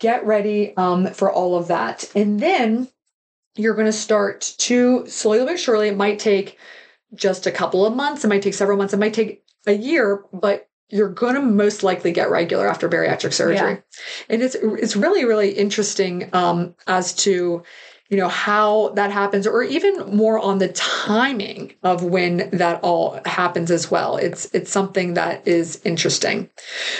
[0.00, 2.10] get ready um, for all of that.
[2.14, 2.88] And then
[3.56, 6.58] you're going to start to slowly but surely, it might take
[7.14, 10.24] just a couple of months, it might take several months, it might take a year,
[10.32, 13.56] but you're going to most likely get regular after bariatric surgery.
[13.56, 13.76] Yeah.
[14.28, 17.62] And it's it's really really interesting um, as to
[18.10, 23.18] you know how that happens or even more on the timing of when that all
[23.24, 24.16] happens as well.
[24.16, 26.50] It's it's something that is interesting.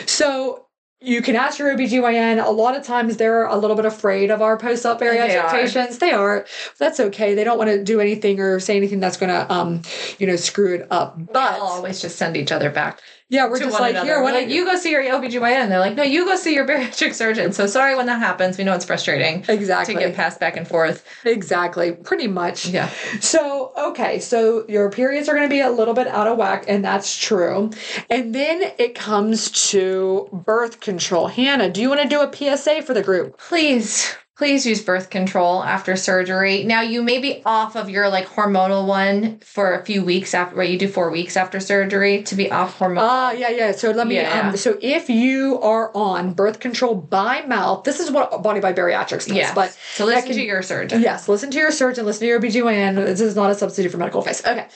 [0.07, 0.64] So
[1.05, 2.45] you can ask your OBGYN.
[2.45, 5.99] A lot of times they're a little bit afraid of our post-op They bariatric patients.
[5.99, 6.47] They are.
[6.79, 7.35] That's okay.
[7.35, 9.83] They don't want to do anything or say anything that's going to, um,
[10.19, 11.17] you know, screw it up.
[11.33, 14.07] But I'll always just send each other back yeah, we're just like another.
[14.07, 14.23] here.
[14.23, 15.43] What like you go see your OBGYN.
[15.43, 17.53] And they're like, no, you go see your bariatric surgeon.
[17.53, 18.59] So sorry when that happens.
[18.59, 21.05] We know it's frustrating exactly to get passed back and forth.
[21.25, 22.67] exactly pretty much.
[22.67, 22.91] Yeah.
[23.21, 26.65] So, okay, so your periods are going to be a little bit out of whack,
[26.69, 27.71] and that's true.
[28.11, 31.29] And then it comes to birth control.
[31.29, 33.39] Hannah, do you want to do a PSA for the group?
[33.39, 36.65] Please, please use birth control after surgery.
[36.65, 40.57] Now you may be off of your like hormonal one for a few weeks after
[40.57, 42.99] where you do four weeks after surgery to be off hormonal.
[43.03, 43.73] Ah, yeah, yeah.
[43.73, 44.17] So let me.
[44.17, 44.49] Yeah.
[44.49, 48.73] Um, so if you are on birth control by mouth, this is what Body by
[48.73, 49.37] Bariatrics does.
[49.37, 49.55] yeah.
[49.55, 51.01] But so listen can- to your surgeon.
[51.03, 52.97] Yes, listen to your surgeon, listen to your OBGYN.
[52.97, 54.45] This is not a substitute for medical advice.
[54.45, 54.67] Okay.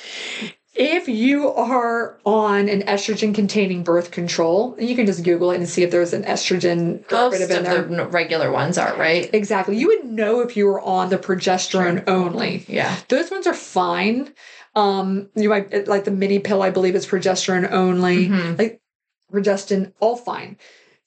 [0.79, 5.69] If you are on an estrogen containing birth control, you can just Google it and
[5.69, 9.29] see if there's an estrogen Most of the regular ones are right.
[9.35, 9.77] Exactly.
[9.77, 12.65] You would know if you were on the progesterone only.
[12.69, 12.95] Yeah.
[13.09, 14.33] Those ones are fine.
[14.77, 18.29] Um, you might like the mini pill, I believe it's progesterone only.
[18.29, 18.57] Mhm.
[18.57, 18.81] Like
[19.33, 20.59] progestin, all fine.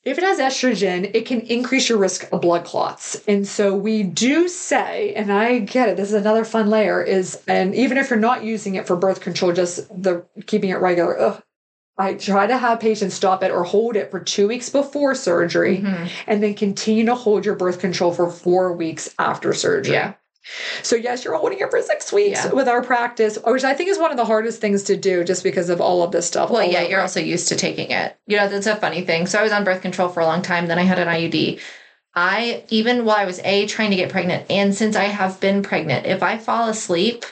[0.04, 3.22] If it has estrogen, it can increase your risk of blood clots.
[3.28, 7.40] And so we do say, and I get it, this is another fun layer, is
[7.48, 11.20] and even if you're not using it for birth control, just the keeping it regular,
[11.20, 11.44] ugh,
[12.00, 15.80] I try to have patients stop it or hold it for two weeks before surgery
[15.80, 16.10] Mhm.
[16.26, 19.94] and then continue to hold your birth control for four weeks after surgery.
[19.94, 20.14] Yeah.
[20.84, 22.52] So yes, you're holding it for six weeks Yeah.
[22.52, 25.44] with our practice, which I think is one of the hardest things to do just
[25.44, 26.50] because of all of this stuff.
[26.50, 26.90] Well, yeah, over.
[26.90, 28.18] you're also used to taking it.
[28.28, 29.28] You know, that's a funny thing.
[29.28, 31.60] So I was on birth control for a long time, then I had an IUD.
[32.14, 35.64] I, even while I was A, trying to get pregnant, and since I have been
[35.64, 37.24] pregnant, if I fall asleep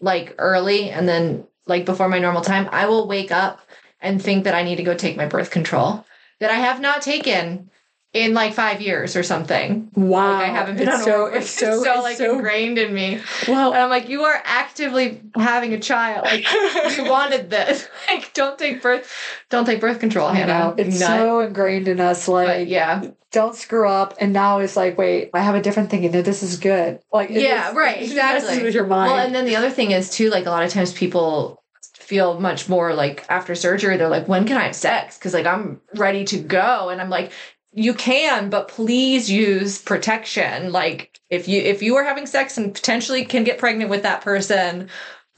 [0.00, 3.60] like early and then like before my normal time, I will wake up
[4.00, 6.04] and think that I need to go take my birth control
[6.40, 7.70] that I have not taken
[8.14, 9.90] in like five years or something.
[9.94, 10.32] Wow.
[10.32, 13.20] Like I haven't been it's on so, it's so, it's like so, ingrained in me.
[13.46, 16.24] well, And I'm like, you are actively having a child.
[16.24, 16.46] Like
[16.96, 17.86] you wanted this.
[18.08, 19.12] Like, don't take birth,
[19.50, 20.58] don't take birth control, I Hannah.
[20.70, 20.74] know.
[20.78, 21.08] It's Nut.
[21.10, 22.26] so ingrained in us.
[22.26, 24.14] Like, But yeah, don't screw up.
[24.18, 26.10] And now it's like, wait, I have a different thinking.
[26.12, 27.00] No, this is good.
[27.12, 28.62] Like, yeah, is- right, exactly.
[28.62, 29.12] with your mind.
[29.12, 31.62] Well, and then the other thing is too, like a lot of times people
[31.94, 35.18] feel much more like after surgery, they're like, when can I have sex?
[35.18, 37.32] Because like I'm ready to go, and I'm like,
[37.72, 40.72] you can, but please use protection.
[40.72, 44.22] Like if you if you are having sex and potentially can get pregnant with that
[44.22, 44.88] person.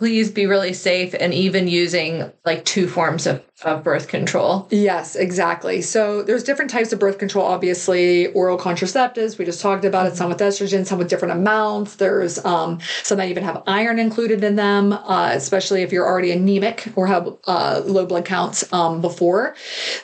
[0.01, 4.67] Please be really safe and even using like two forms of, of birth control.
[4.71, 5.83] Yes, exactly.
[5.83, 9.37] So there's different types of birth control, obviously, oral contraceptives.
[9.37, 11.97] We just talked about it, some with estrogen, some with different amounts.
[11.97, 16.31] There's um, some that even have iron included in them, uh, especially if you're already
[16.33, 19.55] anemic or have uh, low blood counts um, before.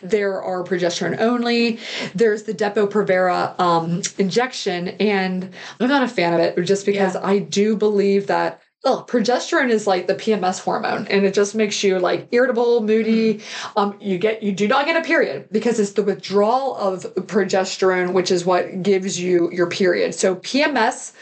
[0.03, 1.79] There are progesterone only.
[2.15, 7.23] There's the Depo-Provera um, injection, and I'm not a fan of it just because Yeah.
[7.25, 11.83] I do believe that Oh, progesterone is like the PMS hormone, and it just makes
[11.83, 13.43] you like irritable, moody.
[13.75, 18.13] Um, you get you do not get a period because it's the withdrawal of progesterone,
[18.13, 20.15] which is what gives you your period.
[20.15, 21.13] So PMS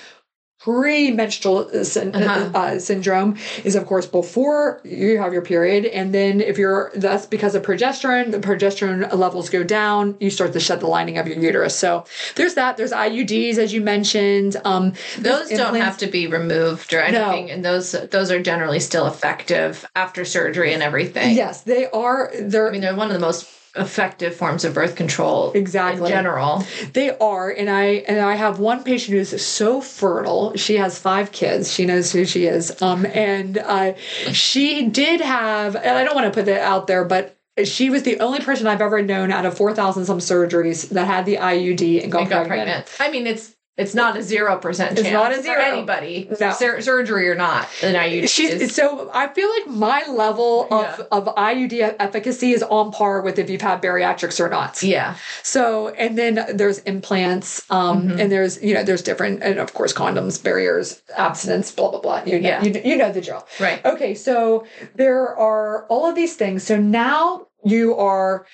[0.64, 2.50] premenstrual syn- Uh-huh.
[2.58, 7.26] uh, syndrome is of course before you have your period and then if you're that's
[7.26, 11.26] because of progesterone the progesterone levels go down you start to shed the lining of
[11.28, 12.04] your uterus so
[12.36, 15.84] there's that there's iuds as you mentioned um Those don't implants.
[15.86, 20.72] have to be removed or anything, and those those are generally still effective after surgery
[20.72, 21.30] and everything.
[21.36, 23.44] yes they are they're I mean they're one of the most
[23.76, 26.02] effective forms of birth control Exactly.
[26.04, 26.64] in general.
[26.92, 30.56] They are, and I and I have one patient who's so fertile.
[30.56, 31.72] She has five kids.
[31.72, 32.80] She knows who she is.
[32.80, 33.94] Um, and uh,
[34.32, 38.02] she did have, and I don't want to put that out there, but she was
[38.02, 41.36] the only person I've ever known out of four thousand some surgeries that had the
[41.36, 42.86] IUD and got, I got pregnant.
[42.86, 42.96] pregnant.
[43.00, 45.56] I mean it's it's not a zero percent It's not a zero.
[45.56, 46.28] for anybody.
[46.40, 46.52] No.
[46.52, 50.98] Sur- surgery or not, an IUD She's is- so I feel like my level of,
[50.98, 51.04] Yeah.
[51.10, 54.80] of IUD efficacy is on par with if you've had bariatrics or not.
[54.82, 55.16] yeah.
[55.42, 58.20] So, and then there's implants, um, Mm-hmm.
[58.20, 62.22] and there's, you know, there's different, and of course, condoms, barriers, abstinence, blah, blah, blah.
[62.24, 62.62] You know, Yeah.
[62.62, 63.44] you, you know the drill.
[63.58, 63.84] Right.
[63.84, 64.14] Okay.
[64.14, 66.62] So there are all of these things.
[66.62, 68.46] So now you are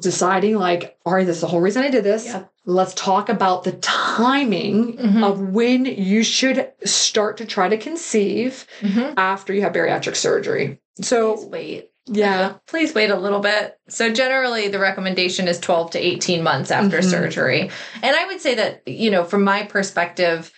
[0.00, 2.26] deciding, like, all right, this is the whole reason I did this.
[2.26, 2.50] Yep.
[2.66, 5.24] Let's talk about the timing Mhm.
[5.24, 9.14] of when you should start to try to conceive Mhm.
[9.16, 10.78] after you have bariatric surgery.
[11.00, 11.90] So, Please wait.
[12.06, 12.52] yeah.
[12.66, 13.78] Please wait a little bit.
[13.88, 17.04] So generally the recommendation is 12 to 18 months after Mhm.
[17.10, 17.70] surgery.
[18.02, 20.50] And I would say that, you know, from my perspective,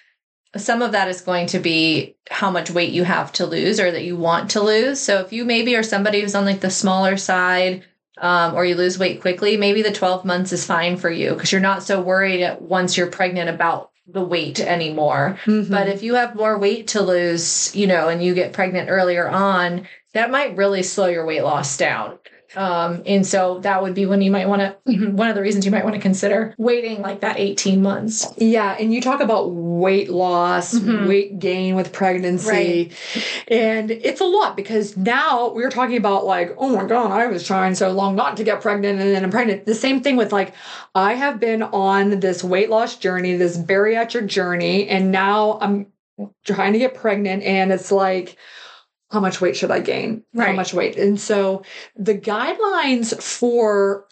[0.57, 3.93] some of that is going to be how much weight you have to lose or
[3.93, 4.99] that you want to lose.
[4.99, 7.85] So if you maybe are somebody who's on like the smaller side,
[8.21, 11.53] um, or you lose weight quickly, maybe the 12 months is fine for you because
[11.53, 15.39] you're not so worried once you're pregnant about the weight anymore.
[15.45, 15.71] Mhm.
[15.71, 19.29] But if you have more weight to lose, you know, and you get pregnant earlier
[19.29, 22.19] on, that might really slow your weight loss down.
[22.57, 25.65] Um, and so that would be when you might want to, one of the reasons
[25.65, 28.27] you might want to consider waiting like that 18 months.
[28.37, 31.07] Yeah, and you talk about weight loss, Mhm.
[31.07, 32.91] weight gain with pregnancy.
[33.49, 37.47] And it's a lot because now we're talking about like, oh my God, I was
[37.47, 39.67] trying so long not to get pregnant and then I'm pregnant.
[39.67, 40.55] The same thing with like,
[40.95, 45.87] I have been on this weight loss journey, this bariatric journey, and now I'm
[46.45, 48.37] trying to get pregnant and it's like,
[49.11, 50.23] how much weight should I gain?
[50.37, 50.97] How much weight?
[50.97, 51.63] And so
[51.97, 54.07] the guidelines for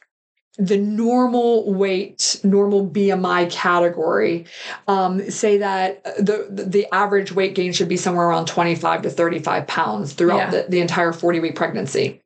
[0.60, 4.46] the normal weight, normal BMI category,
[4.88, 9.66] um, say that the the average weight gain should be somewhere around 25 to 35
[9.68, 10.50] pounds throughout Yeah.
[10.50, 12.20] the, the entire 40 week pregnancy.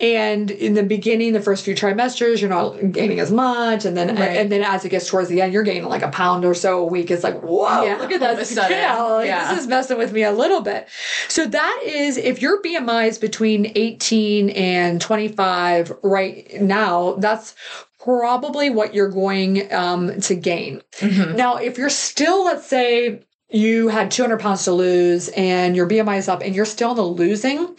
[0.00, 4.08] And in the beginning, the first few trimesters, you're not gaining as much, and then
[4.16, 4.36] Right.
[4.36, 6.80] and then as it gets towards the end, you're gaining like a pound or so
[6.80, 7.10] a week.
[7.10, 9.24] It's like, whoa, Yeah, look at that scale!
[9.24, 9.52] Yeah.
[9.52, 10.88] This is messing with me a little bit.
[11.28, 17.54] So that is if your BMI is between 18 and 25 right now, that's
[18.02, 20.82] probably what you're going um, to gain.
[20.98, 21.36] Mhm.
[21.36, 26.16] Now, if you're still, let's say, you had 200 pounds to lose and your BMI
[26.18, 27.76] is up and you're still in the losing,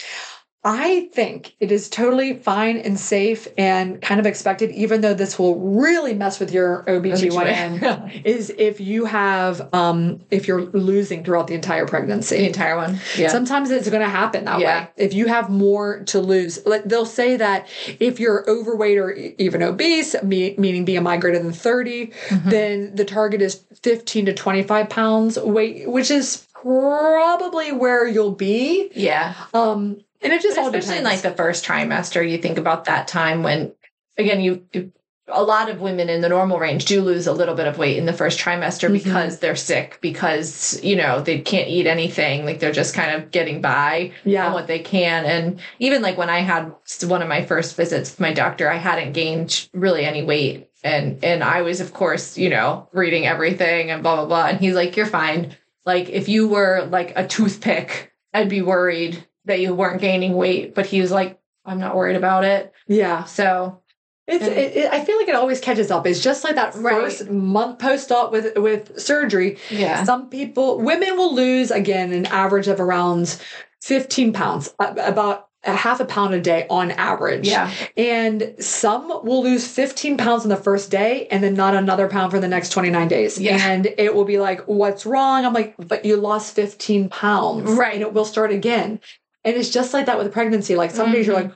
[0.65, 5.38] I think it is totally fine and safe and kind of expected, even though this
[5.38, 11.47] will really mess with your OBGYN, is if you have, um, if you're losing throughout
[11.47, 12.38] the entire pregnancy.
[12.38, 12.97] the entire one.
[13.17, 13.28] Yeah.
[13.28, 14.84] Sometimes it's going to happen that Yeah.
[14.84, 14.89] way.
[14.95, 17.67] If you have more to lose, like they'll say that
[17.99, 22.49] if you're overweight or even obese, me- meaning BMI greater than 30, Mhm.
[22.49, 28.89] then the target is 15 to 25 pounds weight, which is probably where you'll be.
[28.95, 29.34] yeah.
[29.54, 33.08] Um, and it just all Especially in like the first trimester, you think about that
[33.08, 33.74] time when,
[34.18, 34.92] again, you, you
[35.30, 37.98] a lot of women in the normal range do lose a little bit of weight
[37.98, 39.04] in the first trimester Mhm.
[39.04, 42.46] because they're sick, because, you know, they can't eat anything.
[42.46, 44.12] Like they're just kind of getting by
[44.48, 45.24] on what they can.
[45.26, 46.74] And even like when I had
[47.08, 50.70] one of my first visits with my doctor, I hadn't gained really any weight.
[50.84, 54.48] And, and I was, of course, you know, reading everything and blah, blah, blah.
[54.48, 55.56] And he's like, you're fine.
[55.86, 60.73] Like if you were like a toothpick, I'd be worried that you weren't gaining weight.
[60.75, 62.73] But he was like, I'm not worried about it.
[62.87, 63.23] Yeah.
[63.25, 63.81] So
[64.27, 66.06] It's, it, it, I feel like it always catches up.
[66.08, 66.94] It's just like that Right.
[66.96, 69.58] first month post-op with with surgery.
[69.69, 70.04] yeah.
[70.04, 73.39] Some people, women will lose again an average of around
[73.81, 77.48] 15 pounds, about a half a pound a day on average.
[77.48, 77.71] Yeah.
[77.96, 82.31] And some will lose 15 pounds on the first day and then not another pound
[82.31, 83.39] for the next 29 days.
[83.39, 83.58] Yeah.
[83.62, 85.46] And it will be like, what's wrong?
[85.46, 87.71] I'm like, but you lost 15 pounds.
[87.71, 87.94] Right.
[87.94, 89.00] And it will start again.
[89.46, 90.75] And it's just like that with pregnancy.
[90.75, 91.44] Like some days you're Mhm.
[91.44, 91.52] like,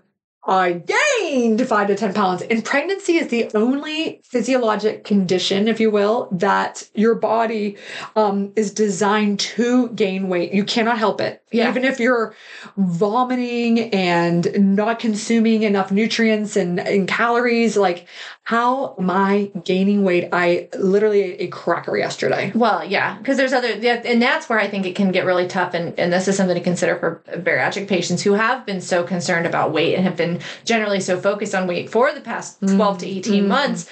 [0.50, 0.82] I
[1.20, 2.42] gained five to 10 pounds.
[2.42, 7.76] And pregnancy is the only physiologic condition, if you will, that your body
[8.16, 10.54] um, is designed to gain weight.
[10.54, 11.44] You cannot help it.
[11.52, 11.68] Yeah.
[11.70, 12.34] Even if you're
[12.78, 18.08] vomiting and not consuming enough nutrients and, and calories, like
[18.48, 20.30] how am I gaining weight?
[20.32, 22.50] I literally ate a cracker yesterday.
[22.56, 25.74] Well, yeah, because there's other, and that's where I think it can get really tough.
[25.74, 29.48] And, and this is something to consider for bariatric patients who have been so concerned
[29.48, 33.06] about weight and have been generally so focused on weight for the past 12 to
[33.06, 33.48] 18 Mhm.
[33.50, 33.90] months.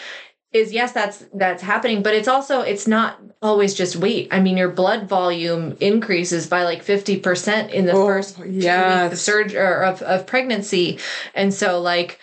[0.53, 4.29] Is yes, that's that's happening, but it's also it's not always just weight.
[4.31, 8.43] I mean, your blood volume increases by like fifty percent in the Oh, first two
[8.43, 10.97] weeks of surgery or of, of pregnancy,
[11.33, 12.19] and so like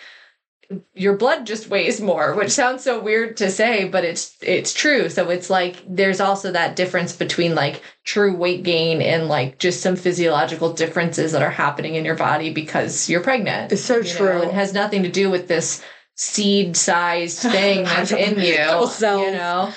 [0.93, 5.09] your blood just weighs more which sounds so weird to say but it's it's true
[5.09, 9.81] so it's like there's also that difference between like true weight gain and like just
[9.81, 14.03] some physiological differences that are happening in your body because you're pregnant It's so you
[14.03, 14.17] know?
[14.17, 14.41] true.
[14.43, 15.83] it has nothing to do with this
[16.15, 19.01] seed sized thing that's in you cells.
[19.01, 19.73] you know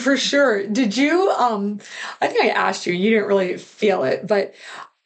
[0.00, 0.66] For sure.
[0.66, 1.78] Did you um
[2.20, 4.54] I think I asked you, you didn't really feel it, but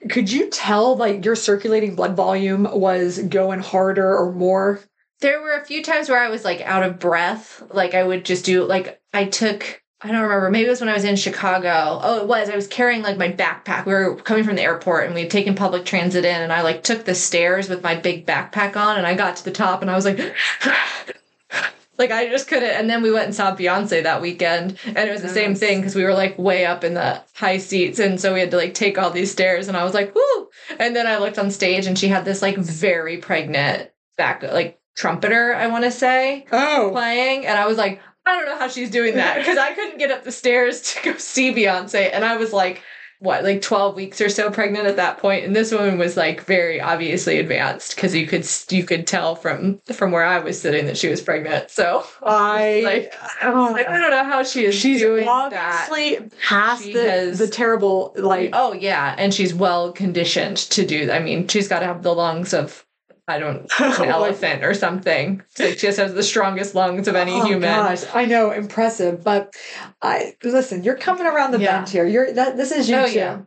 [0.09, 4.81] could you tell like your circulating blood volume was going harder or more?
[5.23, 7.63] There were a few times where I was like out of breath.
[7.73, 10.51] Like I would just do like I took I don't remember.
[10.51, 12.01] Maybe it was when I was in Chicago.
[12.03, 12.51] Oh, it was.
[12.51, 13.87] I was carrying like my backpack.
[13.87, 16.63] We were coming from the airport and we had taken public transit in and I
[16.63, 19.81] like took the stairs with my big backpack on and I got to the top
[19.81, 20.19] and I was like
[21.99, 25.13] like I just couldn't and then we went and saw Beyonce that weekend and it
[25.13, 28.21] was the same thing because we were like way up in the high seats and
[28.21, 30.49] so we had to like take all these stairs and I was like, "Whoo!"
[30.81, 34.82] And then I looked on stage and she had this like very pregnant back like
[34.95, 36.91] trumpeter, I want to say, Oh.
[36.93, 37.47] playing.
[37.47, 40.11] And I was like, I don't know how she's doing that because I couldn't get
[40.11, 42.11] up the stairs to go see Beyonce.
[42.13, 42.83] And I was like,
[43.19, 45.45] what, like 12 weeks or so pregnant at that point.
[45.45, 49.81] And this woman was like very obviously advanced because you could, you could tell from,
[49.93, 51.71] from where I was sitting that she was pregnant.
[51.71, 55.89] So I Like, oh, like, I don't know how she is she's doing that.
[55.93, 60.85] obviously past She the, has- the terrible like Oh yeah, and she's well conditioned to
[60.85, 61.11] do.
[61.11, 62.85] I mean, she's got to have the lungs of
[63.29, 65.43] I don't oh, an elephant or something.
[65.59, 67.71] Like she just has the strongest lungs of any oh human.
[67.71, 69.23] gosh, I know, impressive.
[69.23, 69.55] But
[70.01, 71.79] I listen, you're coming around the Yeah.
[71.79, 72.07] bend here.
[72.07, 73.13] You're that this is you Oh, too.
[73.19, 73.39] yeah.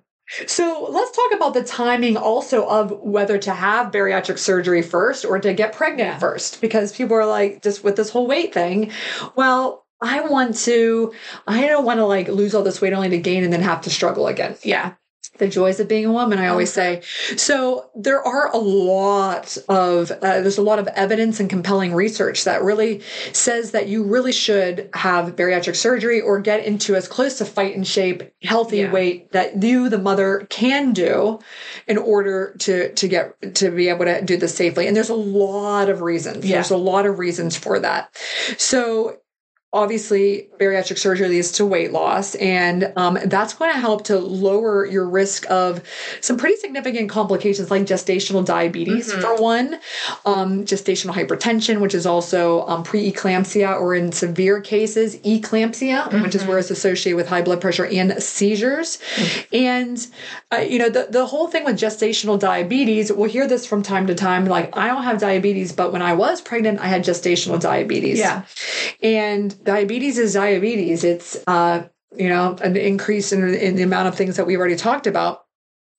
[0.48, 5.38] So let's talk about the timing also of whether to have bariatric surgery first or
[5.40, 6.18] to get pregnant Yeah.
[6.20, 8.92] first, because people are like, just with this whole weight thing,
[9.36, 11.14] well, I want to,
[11.48, 13.82] I don't want to like lose all this weight only to gain and then have
[13.82, 14.56] to struggle again.
[14.64, 14.94] Yeah,
[15.38, 17.02] The joys of being a woman, I always say.
[17.38, 22.44] So there are a lot of, uh, there's a lot of evidence and compelling research
[22.44, 23.02] that really
[23.34, 27.76] says that you really should have bariatric surgery or get into as close to fight
[27.76, 28.92] and shape, healthy Yeah.
[28.92, 31.40] weight that you, the mother, can do
[31.88, 34.88] in order to, to get, to be able to do this safely.
[34.88, 36.46] And there's a lot of reasons.
[36.46, 36.56] Yeah.
[36.56, 38.16] There's a lot of reasons for that.
[38.58, 39.18] So
[39.74, 44.86] obviously bariatric surgery leads to weight loss and um, that's going to help to lower
[44.86, 45.82] your risk of
[46.22, 49.22] some pretty significant complications like gestational diabetes Mhm.
[49.22, 49.80] for one
[50.26, 56.46] um, gestational hypertension which is also um, pre-eclampsia or in severe cases eclampsia which is
[56.46, 58.98] where it's associated with high blood pressure and seizures.
[59.52, 60.06] And
[60.54, 64.08] uh, you know the, the whole thing with gestational diabetes we'll hear this from time
[64.08, 67.60] to time like i don't have diabetes but when i was pregnant i had gestational
[67.60, 68.20] diabetes.
[68.20, 68.44] Yeah,
[69.04, 71.04] and diabetes is diabetes.
[71.04, 74.78] It's uh, you know an increase in, in the amount of things that we've already
[74.78, 75.45] talked about.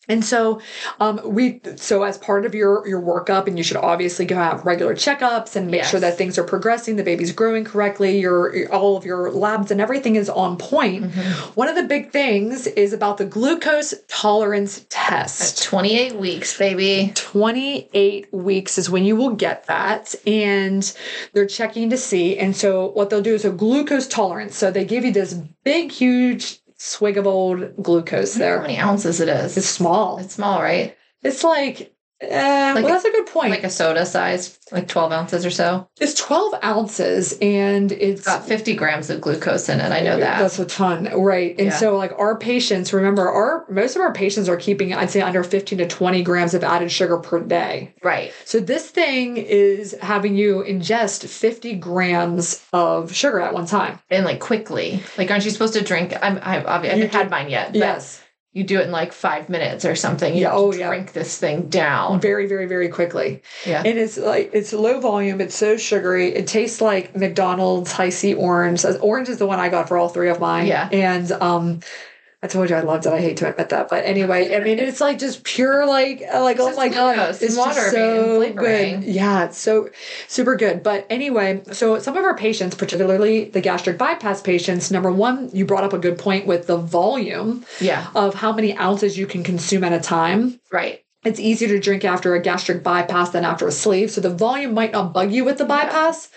[0.08, 0.60] And so,
[1.00, 4.64] um, we so as part of your your workup, and you should obviously go have
[4.64, 5.90] regular checkups and make Yes.
[5.90, 9.70] sure that things are progressing, the baby's growing correctly, your, your- all of your labs
[9.70, 11.12] and everything is on point.
[11.56, 15.62] One of the big things is about the glucose tolerance test.
[15.64, 17.12] 28 weeks, baby.
[17.14, 20.96] 28 weeks is when you will get that and
[21.32, 24.84] they're checking to see and so what they'll do is a glucose tolerance so they
[24.84, 25.34] give you this
[25.64, 28.56] big huge swig of old glucose there.
[28.56, 29.56] How many ounces it is?
[29.56, 30.96] it's small It's small, right?
[31.22, 33.50] it's like uh, Like well, that's a good point.
[33.50, 35.86] Like a soda size, like 12 ounces or so.
[36.00, 39.92] it's 12 ounces and it's Got 50 grams of glucose in it.
[39.92, 40.38] I know that.
[40.40, 41.54] That's a ton, right?
[41.58, 41.76] And Yeah.
[41.76, 45.44] so, like our patients, remember, our most of our patients are keeping, I'd say, under
[45.44, 47.94] 15 to 20 grams of added sugar per day.
[48.02, 48.32] right.
[48.44, 53.98] So this thing is having you ingest 50 grams of sugar at one time.
[54.10, 55.02] And like quickly.
[55.18, 56.14] Like, aren't you supposed to drink?
[56.22, 57.68] I'm, I've, I You haven't had mine yet.
[57.72, 58.22] But Yes.
[58.56, 60.34] You do it in like five minutes or something.
[60.34, 60.86] You Yeah, oh, yeah.
[60.88, 62.20] drink this thing down.
[62.20, 63.82] very very very quickly Yeah.
[63.84, 68.82] and it's like it's low volume it's so sugary it tastes like mcdonald's Hi-C orange
[69.02, 70.88] orange is the one i got for all three of mine Yeah.
[70.90, 71.80] and um
[72.46, 73.12] I told you I loved it.
[73.12, 76.44] I hate to admit that, but anyway, I mean, it's like just pure, like, uh,
[76.44, 79.02] like oh my god, it's just water so good.
[79.02, 79.90] Yeah, it's so
[80.28, 80.84] super good.
[80.84, 85.64] But anyway, so some of our patients, particularly the gastric bypass patients, number one, you
[85.66, 88.06] brought up a good point with the volume yeah.
[88.14, 91.02] of how many ounces you can consume at a time Right.
[91.24, 94.12] it's easier to drink after a gastric bypass than after a sleeve.
[94.12, 96.28] So the volume might not bug you with the bypass,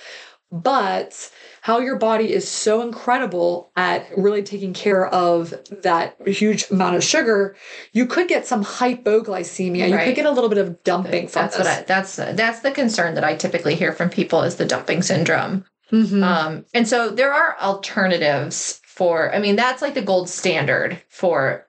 [0.51, 1.29] but
[1.69, 5.53] how your body is so incredible at really taking care of
[5.83, 7.55] that huge amount of sugar,
[7.91, 9.87] you could get some hypoglycemia.
[9.87, 11.67] You could get a little bit of dumping from That's this.
[11.67, 15.03] what I, that's that's the concern that I typically hear from people is the dumping
[15.03, 15.63] syndrome.
[15.91, 16.23] Mhm.
[16.23, 19.31] Um, and so there are alternatives for.
[19.31, 21.67] I mean, that's like the gold standard for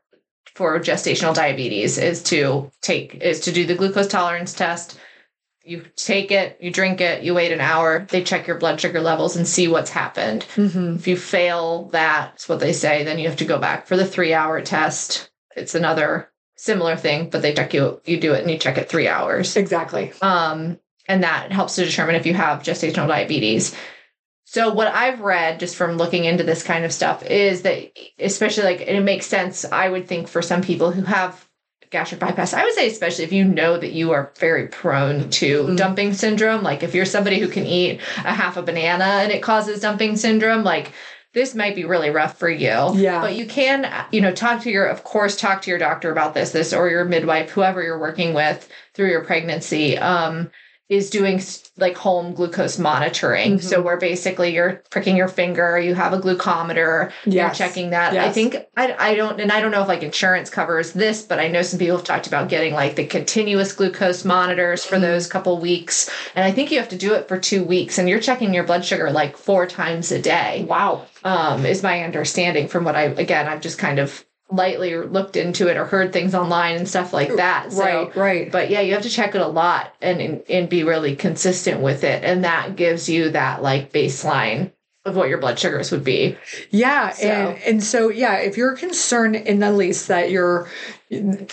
[0.54, 4.98] for gestational diabetes is to take is to do the glucose tolerance test.
[5.64, 8.06] You take it, you drink it, you wait an hour.
[8.08, 10.46] They check your blood sugar levels and see what's happened.
[10.56, 10.96] Mhm.
[10.96, 13.04] If you fail that, that's what they say.
[13.04, 15.30] Then you have to go back for the three hour test.
[15.54, 18.00] It's another similar thing, but they check you.
[18.06, 20.12] You do it and you check it three hours Exactly.
[20.22, 23.74] um, and that helps to determine if you have gestational diabetes.
[24.44, 28.64] So what I've read just from looking into this kind of stuff is that especially
[28.64, 31.48] like it makes sense I would think for some people who have
[31.90, 35.64] gastric bypass I would say especially if you know that you are very prone to
[35.64, 35.76] Mhm.
[35.76, 39.42] dumping syndrome like if you're somebody who can eat a half a banana and it
[39.42, 40.92] causes dumping syndrome like
[41.32, 42.90] this might be really rough for you.
[42.96, 43.20] Yeah.
[43.20, 46.34] But you can, you know, talk to your, of course, talk to your doctor about
[46.34, 49.96] this, this, or your midwife, whoever you're working with through your pregnancy.
[49.96, 50.50] Um,
[50.90, 51.40] is doing
[51.78, 53.58] like home glucose monitoring.
[53.58, 53.62] Mhm.
[53.62, 58.14] So where basically you're pricking your finger, you have a glucometer, you're checking that.
[58.16, 61.38] I think I, I don't, and I don't know if like insurance covers this, but
[61.38, 65.28] I know some people have talked about getting like the continuous glucose monitors for those
[65.28, 66.10] couple weeks.
[66.34, 68.64] And I think you have to do it for two weeks and you're checking your
[68.64, 71.06] blood sugar like four times a day Wow.
[71.22, 75.68] um, is my understanding from what I again I've just kind of lightly looked into
[75.68, 77.72] it or heard things online and stuff like that.
[77.72, 78.16] So, right.
[78.16, 78.52] Right.
[78.52, 82.04] But yeah, you have to check it a lot and, and be really consistent with
[82.04, 84.72] it, and that gives you that like baseline
[85.06, 86.36] of what your blood sugars would be.
[86.70, 90.68] Yeah, So- and and so yeah, if you're concerned in the least that you're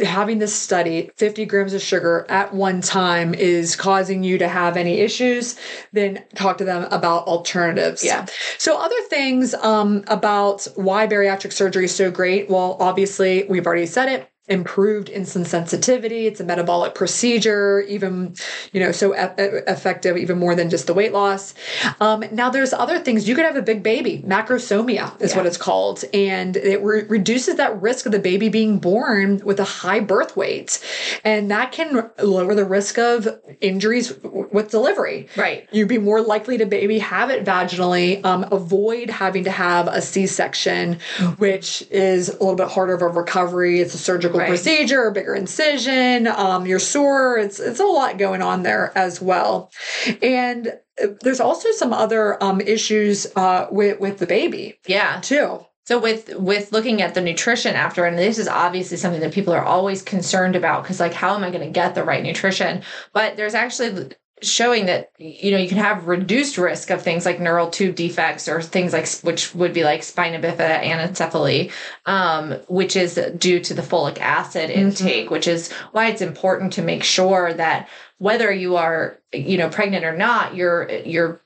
[0.03, 4.77] having this study, 50 grams of sugar at one time is causing you to have
[4.77, 5.57] any issues,
[5.93, 8.03] then talk to them about alternatives.
[8.03, 8.27] Yeah.
[8.57, 12.49] So other things um, about why bariatric surgery is so great.
[12.49, 14.29] Well, obviously we've already said it.
[14.49, 16.25] Improved insulin sensitivity.
[16.25, 18.33] It's a metabolic procedure, even
[18.71, 21.53] you know, so e- effective, even more than just the weight loss.
[21.99, 23.27] Um, now, there's other things.
[23.27, 24.23] You could have a big baby.
[24.25, 25.37] Macrosomia is Yeah.
[25.37, 29.59] what it's called, and it re- reduces that risk of the baby being born with
[29.59, 30.79] a high birth weight,
[31.25, 33.27] and that can lower the risk of
[33.59, 35.27] injuries w- with delivery.
[35.35, 35.67] Right.
[35.73, 40.01] You'd be more likely to maybe have it vaginally, um, avoid having to have a
[40.01, 40.99] C section,
[41.37, 43.81] which is a little bit harder of a recovery.
[43.81, 44.47] It's a surgical Right.
[44.49, 47.37] procedure, a bigger incision, um, you're sore.
[47.37, 49.71] It's, it's a lot going on there as well.
[50.21, 50.67] And
[51.01, 55.19] uh, there's also some other um, issues uh, with, with the baby Yeah.
[55.21, 55.65] too.
[55.85, 59.53] So with with looking at the nutrition after, and this is obviously something that people
[59.53, 62.83] are always concerned about because like how am I going to get the right nutrition?
[63.13, 64.11] But there's actually
[64.41, 68.47] showing that you know you can have reduced risk of things like neural tube defects
[68.47, 71.71] or things like which would be like spina bifida anencephaly
[72.05, 76.83] um, which is due to the folic acid intake which is why it's important to
[76.83, 81.41] make sure that whether you are you know pregnant or not your your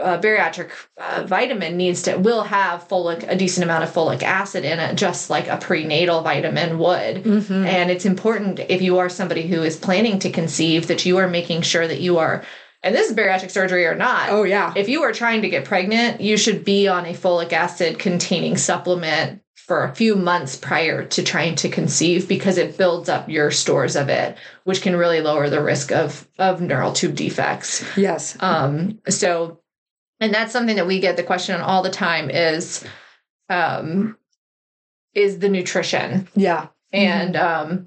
[0.00, 4.64] uh, bariatric uh, vitamin needs to will have folic a decent amount of folic acid
[4.64, 7.64] in it just like a prenatal vitamin would Mm-hmm.
[7.66, 11.28] and it's important if you are somebody who is planning to conceive that you are
[11.28, 12.42] making sure that you are
[12.82, 14.72] and this is bariatric surgery or not Oh, yeah.
[14.74, 18.56] if you are trying to get pregnant you should be on a folic acid containing
[18.56, 23.52] supplement for a few months prior to trying to conceive because it builds up your
[23.52, 28.36] stores of it which can really lower the risk of of neural tube defects Yes.
[28.40, 29.59] um, so,
[30.20, 32.84] and that's something that we get the question on all the time is,
[33.48, 34.16] um,
[35.14, 36.28] is the nutrition.
[36.34, 36.68] Yeah.
[36.92, 37.86] And, um,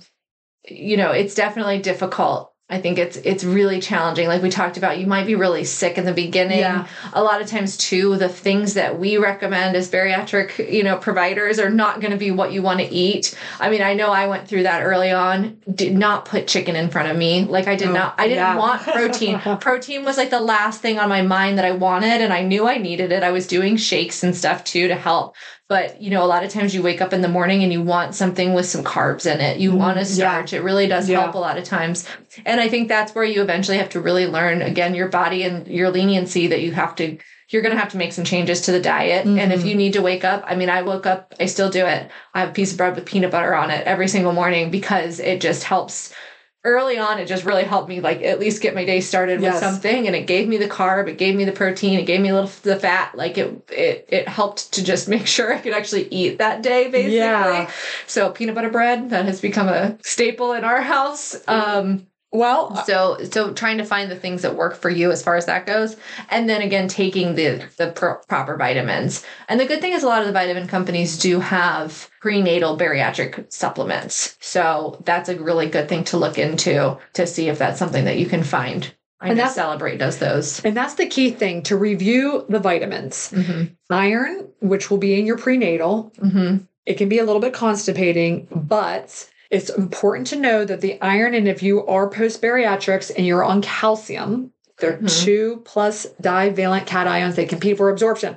[0.68, 2.53] you know, it's definitely difficult.
[2.74, 4.28] I think it's it's really challenging.
[4.28, 6.60] Like we talked about, you might be really sick in the beginning.
[6.60, 6.88] Yeah.
[7.14, 11.60] A lot of times too, the things that we recommend as bariatric, you know, providers
[11.60, 13.38] are not going to be what you want to eat.
[13.60, 15.58] I mean, I know I went through that early on.
[15.74, 17.46] Did not put chicken in front of me.
[17.46, 18.58] Like I did Oh, not I didn't yeah.
[18.58, 19.40] want protein.
[19.62, 22.68] protein was like the last thing on my mind that I wanted and I knew
[22.68, 23.22] I needed it.
[23.24, 25.36] I was doing shakes and stuff too to help
[25.70, 27.82] But, you know, a lot of times you wake up in the morning and you
[27.82, 29.60] want something with some carbs in it.
[29.60, 29.80] You mm-hmm.
[29.80, 30.54] want a starch.
[30.54, 31.22] It really does Yeah.
[31.22, 32.06] help a lot of times.
[32.46, 35.66] And I think that's where you eventually have to really learn again your body and
[35.68, 37.18] your leniency that you have to
[37.50, 39.26] you're going to have to make some changes to the diet.
[39.26, 39.68] And if mm-hmm.
[39.68, 42.10] you need to wake up, I mean, I woke up, I still do it.
[42.34, 45.20] I have a piece of bread with peanut butter on it every single morning because
[45.20, 46.14] it just helps.
[46.66, 49.56] Early on, it just really helped me, like at least get my day started Yes.
[49.56, 52.22] with something, and it gave me the carb, it gave me the protein, it gave
[52.22, 53.16] me a little the fat.
[53.16, 56.86] Like it, it, it helped to just make sure I could actually eat that day,
[56.90, 57.16] basically.
[57.18, 57.70] Yeah.
[58.08, 61.36] So peanut butter bread that has become a staple in our house.
[61.50, 65.36] Um, Well, so so trying to find the things that work for you as far
[65.36, 65.96] as that goes
[66.32, 70.08] and then again taking the the pro- proper vitamins and the good thing is a
[70.08, 75.88] lot of the vitamin companies do have prenatal bariatric supplements so that's a really good
[75.88, 79.38] thing to look into to see if that's something that you can find I And
[79.38, 80.60] that's- Celebrate does those.
[80.66, 83.32] and that's the key thing to review the vitamins.
[83.32, 83.74] Mm-hmm.
[83.90, 86.58] Iron, which will be in your prenatal, Mm-hmm.
[86.86, 91.36] it can be a little bit constipating, but it's important to know that the iron,
[91.36, 95.24] and if you are post bariatrics and you're on calcium, they're Mhm.
[95.24, 97.36] two plus divalent cations.
[97.36, 98.36] They compete for absorption.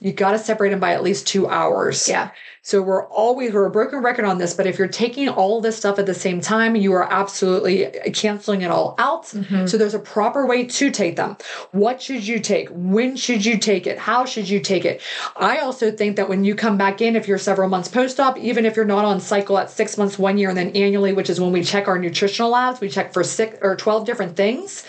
[0.00, 2.08] You got to separate them by at least two hours.
[2.08, 2.30] Yeah.
[2.66, 5.76] So we're always we're a broken record on this, but if you're taking all this
[5.76, 9.26] stuff at the same time, you are absolutely canceling it all out.
[9.26, 9.68] Mhm.
[9.68, 11.36] So there's a proper way to take them.
[11.70, 12.68] What should you take?
[12.72, 13.98] When should you take it?
[13.98, 15.00] How should you take it?
[15.36, 18.66] I also think that when you come back in, if you're several months post-op, even
[18.66, 21.40] if you're not on cycle at six months, one year, and then annually, which is
[21.40, 24.82] when we check our nutritional labs, we check for six or 12 different things.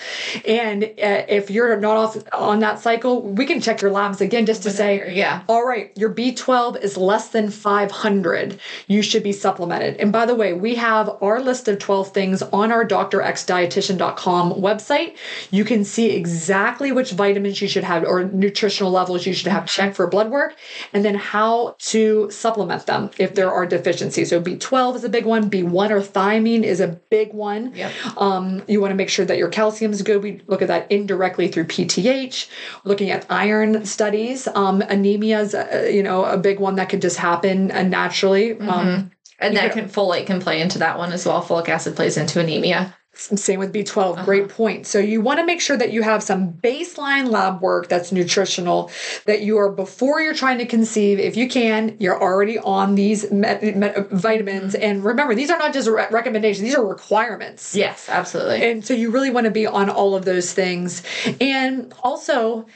[0.47, 4.47] And uh, if you're not off on that cycle, we can check your labs again
[4.47, 5.43] just to say, yeah.
[5.47, 8.61] all right, your B12 is less than 500.
[8.87, 9.97] You should be supplemented.
[9.97, 15.17] And by the way, we have our list of 12 things on our drxdietitian.com website.
[15.51, 19.65] You can see exactly which vitamins you should have or nutritional levels you should have
[19.65, 20.55] checked for blood work
[20.93, 24.29] and then how to supplement them if there are deficiencies.
[24.29, 27.75] So B12 is a big one, B1 or thiamine is a big one.
[27.75, 27.91] Yep.
[28.15, 30.23] Um, you want to make sure that your calcium is good.
[30.23, 32.47] We look at that indirectly through PTH.
[32.85, 36.87] We're Looking at iron studies, um, anemia is uh, you know a big one that
[36.89, 38.57] could just happen uh, naturally.
[38.59, 41.43] Um, And that can- folate can play into that one as well.
[41.43, 42.95] Folic acid plays into anemia.
[43.13, 44.23] same with B12.
[44.25, 44.85] Great point.
[44.85, 48.91] So you want to make sure that you have some baseline lab work that's nutritional.
[49.25, 51.19] That you are before you're trying to conceive.
[51.19, 54.75] If you can, you're already on these vitamins.
[54.75, 57.75] And remember, these are not just re- recommendations; these are requirements.
[57.75, 58.69] Yes, absolutely.
[58.69, 61.01] And so you really want to be on all of those things.
[61.41, 62.67] And also,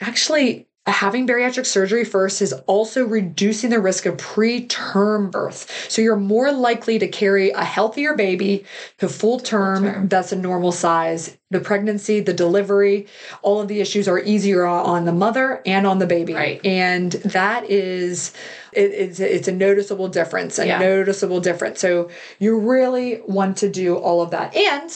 [0.00, 5.86] actually, having bariatric surgery first is also reducing the risk of preterm birth.
[5.90, 8.64] So you're more likely to carry a healthier baby
[8.98, 10.08] to full term, term.
[10.08, 11.36] that's a normal size.
[11.50, 13.06] The pregnancy, the delivery,
[13.42, 16.34] all of the issues are easier on the mother and on the baby.
[16.34, 16.64] Right.
[16.64, 18.32] And that is
[18.72, 20.78] it, it's it's a noticeable difference, a Yeah.
[20.78, 21.80] noticeable difference.
[21.80, 24.54] So you really want to do all of that.
[24.54, 24.90] And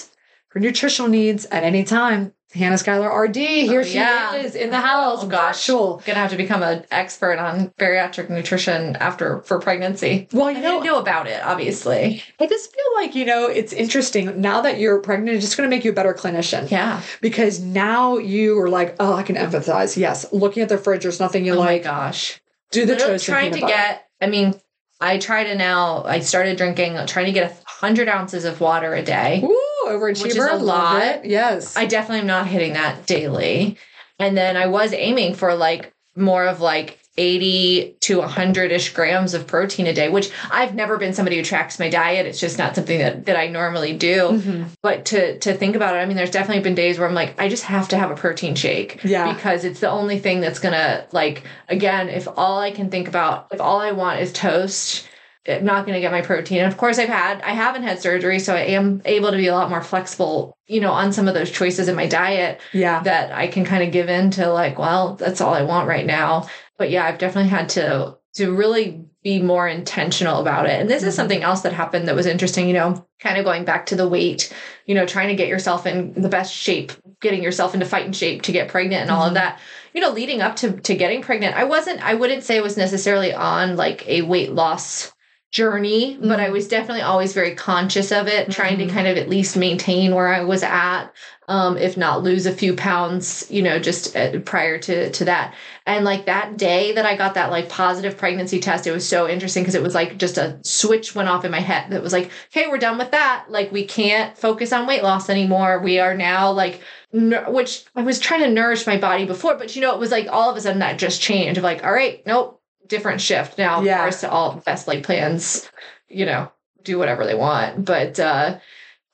[0.50, 4.34] for nutritional needs at any time, Hannah Schuyler RD, here Oh, she yeah.
[4.34, 5.20] is in oh, the house.
[5.22, 6.02] Oh gosh, virtual.
[6.04, 10.28] gonna have to become an expert on bariatric nutrition after for pregnancy.
[10.32, 12.22] Well, I you know, didn't know about it, obviously.
[12.38, 14.40] I just feel like, you know, it's interesting.
[14.40, 16.70] Now that you're pregnant, it's just to make you a better clinician.
[16.70, 17.00] Yeah.
[17.20, 19.96] Because now you are like, oh, I can empathize.
[19.96, 20.30] Yes.
[20.32, 21.84] Looking at the fridge, there's nothing you oh like.
[21.84, 22.40] my gosh.
[22.70, 23.24] Do the toast.
[23.24, 23.72] trying to butter.
[23.72, 24.08] get.
[24.20, 24.54] I mean,
[25.00, 26.04] I try to now.
[26.04, 29.40] I started drinking, trying to get a hundred ounces of water a day.
[29.42, 29.51] Ooh,
[29.92, 30.50] overachiever.
[30.52, 31.24] A love lot.
[31.24, 31.76] Yes.
[31.76, 33.78] I definitely am not hitting that daily.
[34.18, 39.34] And then I was aiming for like more of like 80 to 100 ish grams
[39.34, 42.24] of protein a day, which I've never been somebody who tracks my diet.
[42.24, 44.30] It's just not something that, that I normally do.
[44.30, 44.68] Mhm.
[44.82, 47.38] But to, to think about it, I mean, there's definitely been days where I'm like,
[47.38, 49.04] I just have to have a protein shake.
[49.04, 49.30] Yeah.
[49.32, 53.48] Because it's the only thing that's gonna, like, again, if all I can think about,
[53.50, 55.06] if all I want is toast,
[55.48, 56.58] I'm not going to get my protein.
[56.58, 59.48] And of course, I've had, I haven't had surgery, so I am able to be
[59.48, 63.02] a lot more flexible, you know, on some of those choices in my diet Yeah.
[63.02, 66.06] that I can kind of give in to like, well, that's all I want right
[66.06, 66.48] now.
[66.78, 70.80] But yeah, I've definitely had to to really be more intentional about it.
[70.80, 71.16] And this is Mhm.
[71.16, 74.08] something else that happened that was interesting, you know, kind of going back to the
[74.08, 74.50] weight,
[74.86, 78.40] you know, trying to get yourself in the best shape, getting yourself into fighting shape
[78.42, 79.58] to get pregnant and all of that.
[79.92, 82.76] You know, leading up to to getting pregnant, I wasn't I wouldn't say I was
[82.78, 85.12] necessarily on like a weight loss
[85.52, 86.52] journey, but I Mhm.
[86.52, 88.90] was definitely always very conscious of it, trying to Mhm.
[88.90, 91.06] kind of at least maintain where I was at,
[91.48, 95.54] um, if not lose a few pounds, you know, just uh, prior to to that.
[95.86, 99.28] And like that day that I got that like positive pregnancy test, it was so
[99.28, 102.12] interesting because it was like just a switch went off in my head that was
[102.12, 103.46] like, okay, we're done with that.
[103.48, 105.80] Like we can't focus on weight loss anymore.
[105.80, 106.80] We are now like
[107.12, 110.28] which I was trying to nourish my body before, but you know, it was like
[110.30, 113.58] all of a sudden that just changed of like, all right, nope, different shift.
[113.58, 114.02] Now, of Yeah.
[114.02, 115.68] course, all best laid plans,
[116.08, 116.50] you know,
[116.82, 117.84] do whatever they want.
[117.84, 118.58] But uh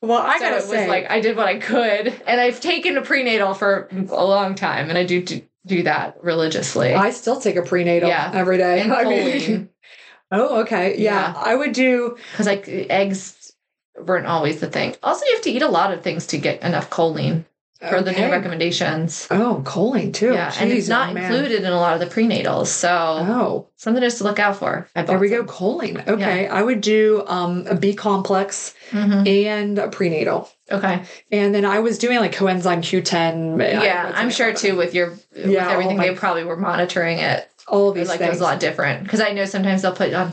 [0.03, 2.61] Well, I so gotta it was say, like I did what I could, and I've
[2.61, 6.95] taken a prenatal for a long time, and I do do, do that religiously.
[6.95, 8.31] I still take a prenatal Yeah.
[8.35, 8.81] every day.
[8.81, 9.69] and I mean- choline,
[10.33, 10.97] oh, okay.
[10.99, 11.33] Yeah.
[11.33, 11.35] Yeah.
[11.37, 12.17] I would do.
[12.33, 13.53] because like eggs
[14.01, 14.95] weren't always the thing.
[15.03, 17.45] Also, you have to eat a lot of things to get enough choline
[17.89, 19.29] for the new recommendations.
[19.31, 20.33] Oh, choline too.
[20.33, 24.03] yeah, and it's not oh, included in a lot of the prenatals, so Oh, something
[24.03, 24.89] just to look out for.
[24.95, 25.45] There we go.
[25.45, 26.07] Choline.
[26.09, 26.49] Okay.
[26.49, 30.51] I would do um, a B complex hmm and a prenatal.
[30.71, 31.03] Okay.
[31.31, 33.59] And then I was doing like coenzyme Q10.
[33.83, 37.19] Yeah, I'm sure too with your with Yeah, everything oh my- they probably were monitoring
[37.19, 37.49] it.
[37.69, 40.13] All of these like it was a lot different because I know sometimes they'll put
[40.15, 40.33] on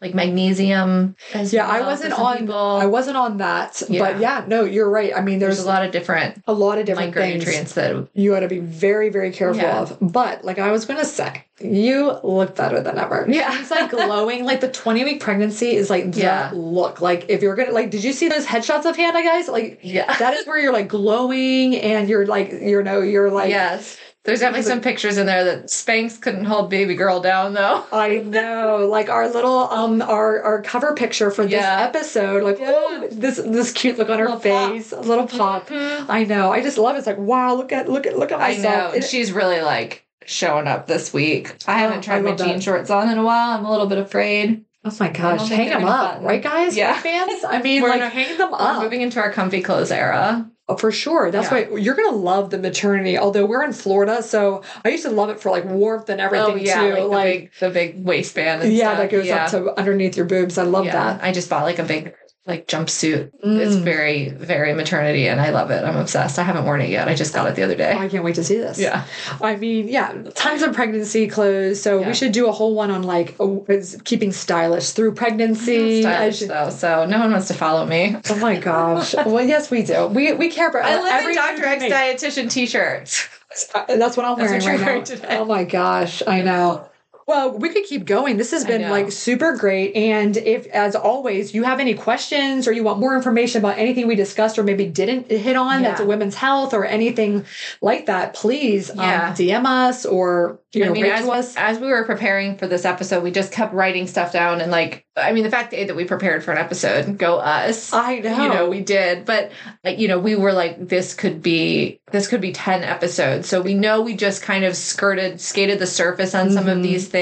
[0.00, 1.16] like magnesium.
[1.32, 2.38] As Yeah, I well for wasn't on.
[2.38, 2.54] People.
[2.54, 4.00] I wasn't on that, Yeah.
[4.00, 5.12] but yeah, no, you're right.
[5.16, 8.08] I mean, There's, there's, a lot of different a lot of different things micronutrients that
[8.14, 9.80] you got to be very, very careful Yeah.
[9.80, 9.96] of.
[10.00, 13.24] But like I was going to say, you look better than ever.
[13.28, 13.58] Yeah.
[13.58, 14.44] it's like glowing.
[14.44, 16.50] Like the 20 week pregnancy is like the Yeah.
[16.52, 17.00] look.
[17.00, 19.48] Like if you're gonna like, did you see those headshots of Hannah, guys?
[19.48, 20.14] Like yeah.
[20.18, 23.48] that is where you're like glowing and you're like, you know, you're like.
[23.48, 23.96] yes.
[24.26, 27.84] There's definitely some pictures in there that Spanx couldn't hold baby girl down though.
[27.92, 31.82] I know, like our little um our our cover picture for this Yeah.
[31.82, 32.72] episode, like Yeah.
[32.72, 34.42] ooh, this this cute look on her pop.
[34.42, 35.68] face, a little pop.
[35.68, 36.06] Mhm.
[36.08, 36.52] I know.
[36.52, 36.98] I just love it.
[36.98, 38.90] It's like wow, look at look at look at I myself.
[38.92, 38.96] know.
[38.96, 41.54] And she's really like showing up this week.
[41.68, 42.46] I Oh, haven't I tried my love that.
[42.48, 43.50] jean shorts on in a while.
[43.56, 44.64] I'm a little bit afraid.
[44.84, 46.26] oh my gosh, hang them up, button.
[46.26, 46.76] right, guys?
[46.76, 46.92] Yeah.
[46.92, 47.44] Right, fans.
[47.44, 50.48] I mean, We're like gonna- hang them We're up moving into our comfy clothes era.
[50.68, 51.30] Oh, for sure.
[51.30, 51.68] That's Yeah.
[51.68, 53.16] why you're gonna love the maternity.
[53.16, 56.24] Although we're in Florida, so I used to love it for like warmth and oh,
[56.24, 57.02] everything oh yeah, too.
[57.04, 58.62] like, Like, the big the big waistband.
[58.62, 58.98] And yeah, stuff.
[58.98, 59.44] that goes yeah.
[59.44, 60.58] up to underneath your boobs.
[60.58, 60.92] I love yeah.
[60.92, 61.22] that.
[61.22, 62.14] I just bought like a big
[62.46, 63.30] like jumpsuit.
[63.42, 63.82] It's Mm.
[63.82, 65.82] very very maternity, and I love it.
[65.84, 66.38] I'm obsessed.
[66.38, 67.08] I haven't worn it yet.
[67.08, 67.92] I just got it the other day.
[67.92, 68.78] I can't wait to see this.
[68.78, 69.04] Yeah.
[69.42, 71.82] I mean, yeah, tons of pregnancy clothes.
[71.82, 72.06] So Yeah.
[72.08, 73.66] we should do a whole one on like oh,
[74.04, 76.02] keeping stylish through pregnancy.
[76.02, 78.16] Stylish should- though, so no one wants to follow me.
[78.30, 79.14] oh my gosh.
[79.26, 80.06] well, yes, we do.
[80.06, 81.64] We we care about I live every in Dr.
[81.64, 81.92] X move we make.
[82.18, 83.28] dietitian t-shirt.
[83.74, 85.04] Uh, That's what I'm wearing what right wearing now.
[85.04, 85.38] today.
[85.38, 86.88] Oh my gosh, I know.
[87.26, 88.36] Well, we could keep going.
[88.36, 89.96] This has been like super great.
[89.96, 94.06] And if, as always, you have any questions or you want more information about anything
[94.06, 96.06] we discussed or maybe didn't hit on that's Yeah.
[96.06, 97.44] women's health or anything
[97.82, 99.30] like that, please Yeah.
[99.30, 101.56] um, DM us or you know I mean, as, us.
[101.56, 105.04] as we were preparing for this episode, we just kept writing stuff down and like,
[105.16, 107.92] I mean, the fact that we prepared for an episode, go us.
[107.94, 108.42] I know.
[108.44, 109.50] You know, we did, but
[109.84, 113.48] you know, we were like, this could be, this could be 10 episodes.
[113.48, 116.82] So we know we just kind of skirted, skated the surface on some of Mhm.
[116.82, 117.15] these things.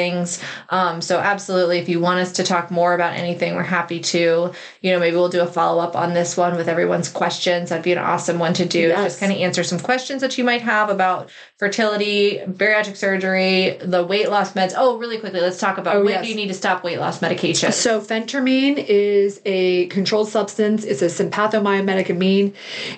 [0.70, 4.53] Um, so absolutely, if you want us to talk more about anything, we're happy to,
[4.80, 7.70] you know, maybe we'll do a follow up on this one with everyone's questions.
[7.70, 8.88] That'd be an awesome one to do.
[8.88, 9.05] Yes.
[9.05, 14.05] Just kind of answer some questions that you might have about fertility, bariatric surgery, the
[14.05, 14.75] weight loss meds.
[14.77, 16.25] Oh, really quickly, let's talk about Oh, when yes.
[16.25, 17.71] do you need to stop weight loss medication?
[17.71, 20.83] So phentermine is a controlled substance.
[20.85, 22.55] It's a sympathomimetic amine.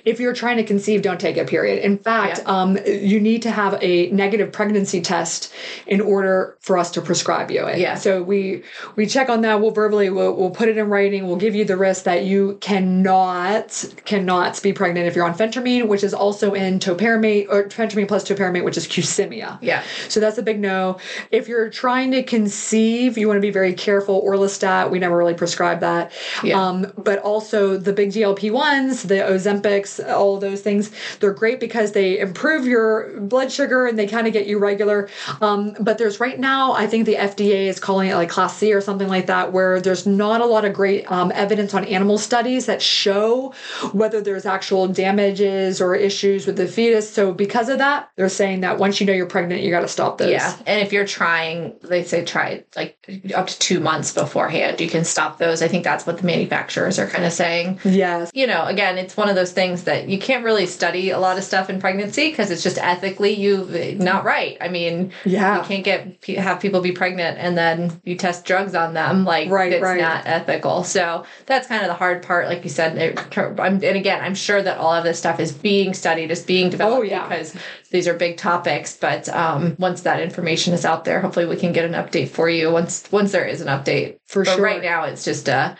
[0.06, 1.46] If you're trying to conceive, don't take it.
[1.48, 1.84] Period.
[1.84, 2.44] In fact, Yeah.
[2.62, 5.52] um, you need to have a negative pregnancy test
[5.86, 7.78] in order for us to prescribe you it.
[7.78, 7.96] Yeah.
[7.96, 8.62] So we
[8.96, 9.60] we check on that.
[9.60, 11.26] We'll verbally we'll, we'll put it in writing.
[11.26, 15.88] We'll give you the risk that you cannot cannot be pregnant if you're on phentermine,
[15.88, 19.58] which is also in topiramate or phentermine plus topiramate, which is Qsymia.
[19.62, 19.82] yeah.
[20.08, 20.98] So that's a big no.
[21.30, 24.22] If you're trying to conceive, you want to be very careful.
[24.22, 26.12] Orlistat, we never really prescribe that.
[26.42, 26.60] Yeah.
[26.60, 30.90] Um, but also the big GLP ones, the Ozempics, all those things,
[31.20, 35.08] they're great because they improve your blood sugar and they kind of get you regular.
[35.40, 38.72] Um, but there's right now, I think the FDA is calling it like class C
[38.72, 42.18] or something like that, where there's not a lot of great um, evidence on animal
[42.18, 43.52] studies that show
[43.92, 47.12] whether there's actual damages or issues with the fetus.
[47.12, 49.88] So because of that, they're saying that once you know you're pregnant, you got to
[49.88, 50.30] stop those.
[50.30, 50.56] Yeah.
[50.66, 52.96] And if you're trying, they say try like
[53.34, 55.62] up to two months beforehand, you can stop those.
[55.62, 57.80] I think that's what the manufacturers are kind of saying.
[57.84, 58.30] Yes.
[58.34, 61.38] You know, again, it's one of those things that you can't really study a lot
[61.38, 64.56] of stuff in pregnancy because it's just ethically you not right.
[64.60, 65.58] I mean, Yeah.
[65.62, 69.48] you can't get have people be pregnant and then you test drugs on them like
[69.50, 70.00] Right, it's right.
[70.00, 70.84] not ethical.
[70.84, 72.98] So that's kind of the hard part, like you said.
[72.98, 76.70] It- and again, I'm sure that all of this stuff is being studied, is being
[76.70, 77.28] developed Oh, yeah.
[77.28, 77.54] because
[77.90, 78.96] these are big topics.
[78.96, 82.48] But um, once that information is out there, hopefully we can get an update for
[82.48, 84.18] you once once there is an update.
[84.26, 84.64] For but sure.
[84.64, 85.74] right now, it's just uh,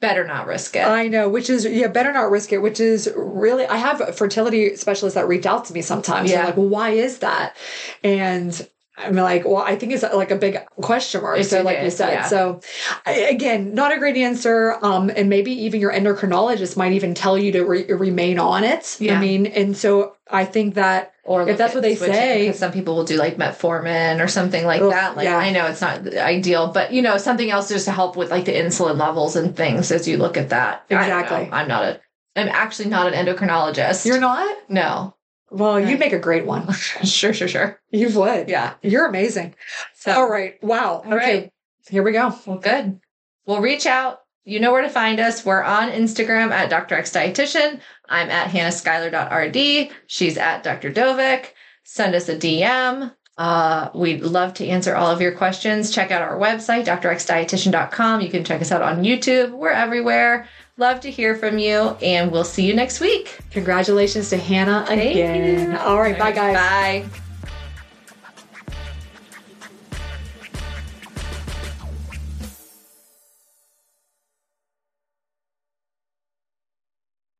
[0.00, 0.84] better not risk it.
[0.86, 2.58] I know, which is yeah, better not risk it.
[2.58, 6.30] Which is really, I have a fertility specialists that reach out to me sometimes.
[6.30, 6.46] Yeah, Yeah.
[6.46, 7.56] like, well, why is that?
[8.04, 8.68] And
[8.98, 11.38] I'm like, well, I think it's like a big question mark.
[11.38, 12.26] Yes, so, like you said, yeah.
[12.26, 12.60] so
[13.06, 14.76] again, not a great answer.
[14.82, 18.96] Um, and maybe even your endocrinologist might even tell you to re- remain on it.
[19.00, 22.58] I mean, and so I think that Or If that's what they switching, say- because
[22.58, 25.16] some people will do like metformin or something like Ugh, that.
[25.16, 25.38] Like yeah.
[25.38, 28.46] I know it's not ideal, but you know something else just to help with like
[28.46, 30.84] the insulin levels and things as you look at that.
[30.90, 31.48] Exactly.
[31.52, 32.00] I'm not a.
[32.36, 34.06] I'm actually not an endocrinologist.
[34.06, 34.56] you're not.
[34.68, 35.14] No.
[35.50, 35.88] Well, Right.
[35.88, 36.72] you'd make a great one.
[37.04, 37.80] sure, sure, sure.
[37.90, 38.48] You would.
[38.48, 38.74] Yeah.
[38.82, 39.54] You're amazing.
[39.94, 40.62] So All right.
[40.62, 41.02] Wow.
[41.04, 41.16] All okay.
[41.16, 41.52] right.
[41.88, 42.34] Here we go.
[42.46, 43.00] Well, good.
[43.46, 44.20] Well, reach out.
[44.44, 45.44] You know where to find us.
[45.44, 46.94] We're on Instagram at Dr.
[46.94, 47.80] X Dietitian.
[48.08, 49.90] I'm at hannahschuyler.rd.
[50.06, 50.90] She's at Dr.
[50.90, 51.46] Dovec.
[51.84, 53.14] Send us a DM.
[53.36, 55.90] Uh, we'd love to answer all of your questions.
[55.92, 58.20] Check out our website, drxdietitian.com.
[58.20, 59.52] You can check us out on YouTube.
[59.52, 60.48] We're everywhere.
[60.78, 63.36] Love to hear from you, and we'll see you next week.
[63.50, 65.72] Congratulations to Hannah again.
[65.72, 65.76] you.
[65.78, 66.16] All right.
[66.16, 66.54] Bye, guys.
[66.54, 67.20] Bye.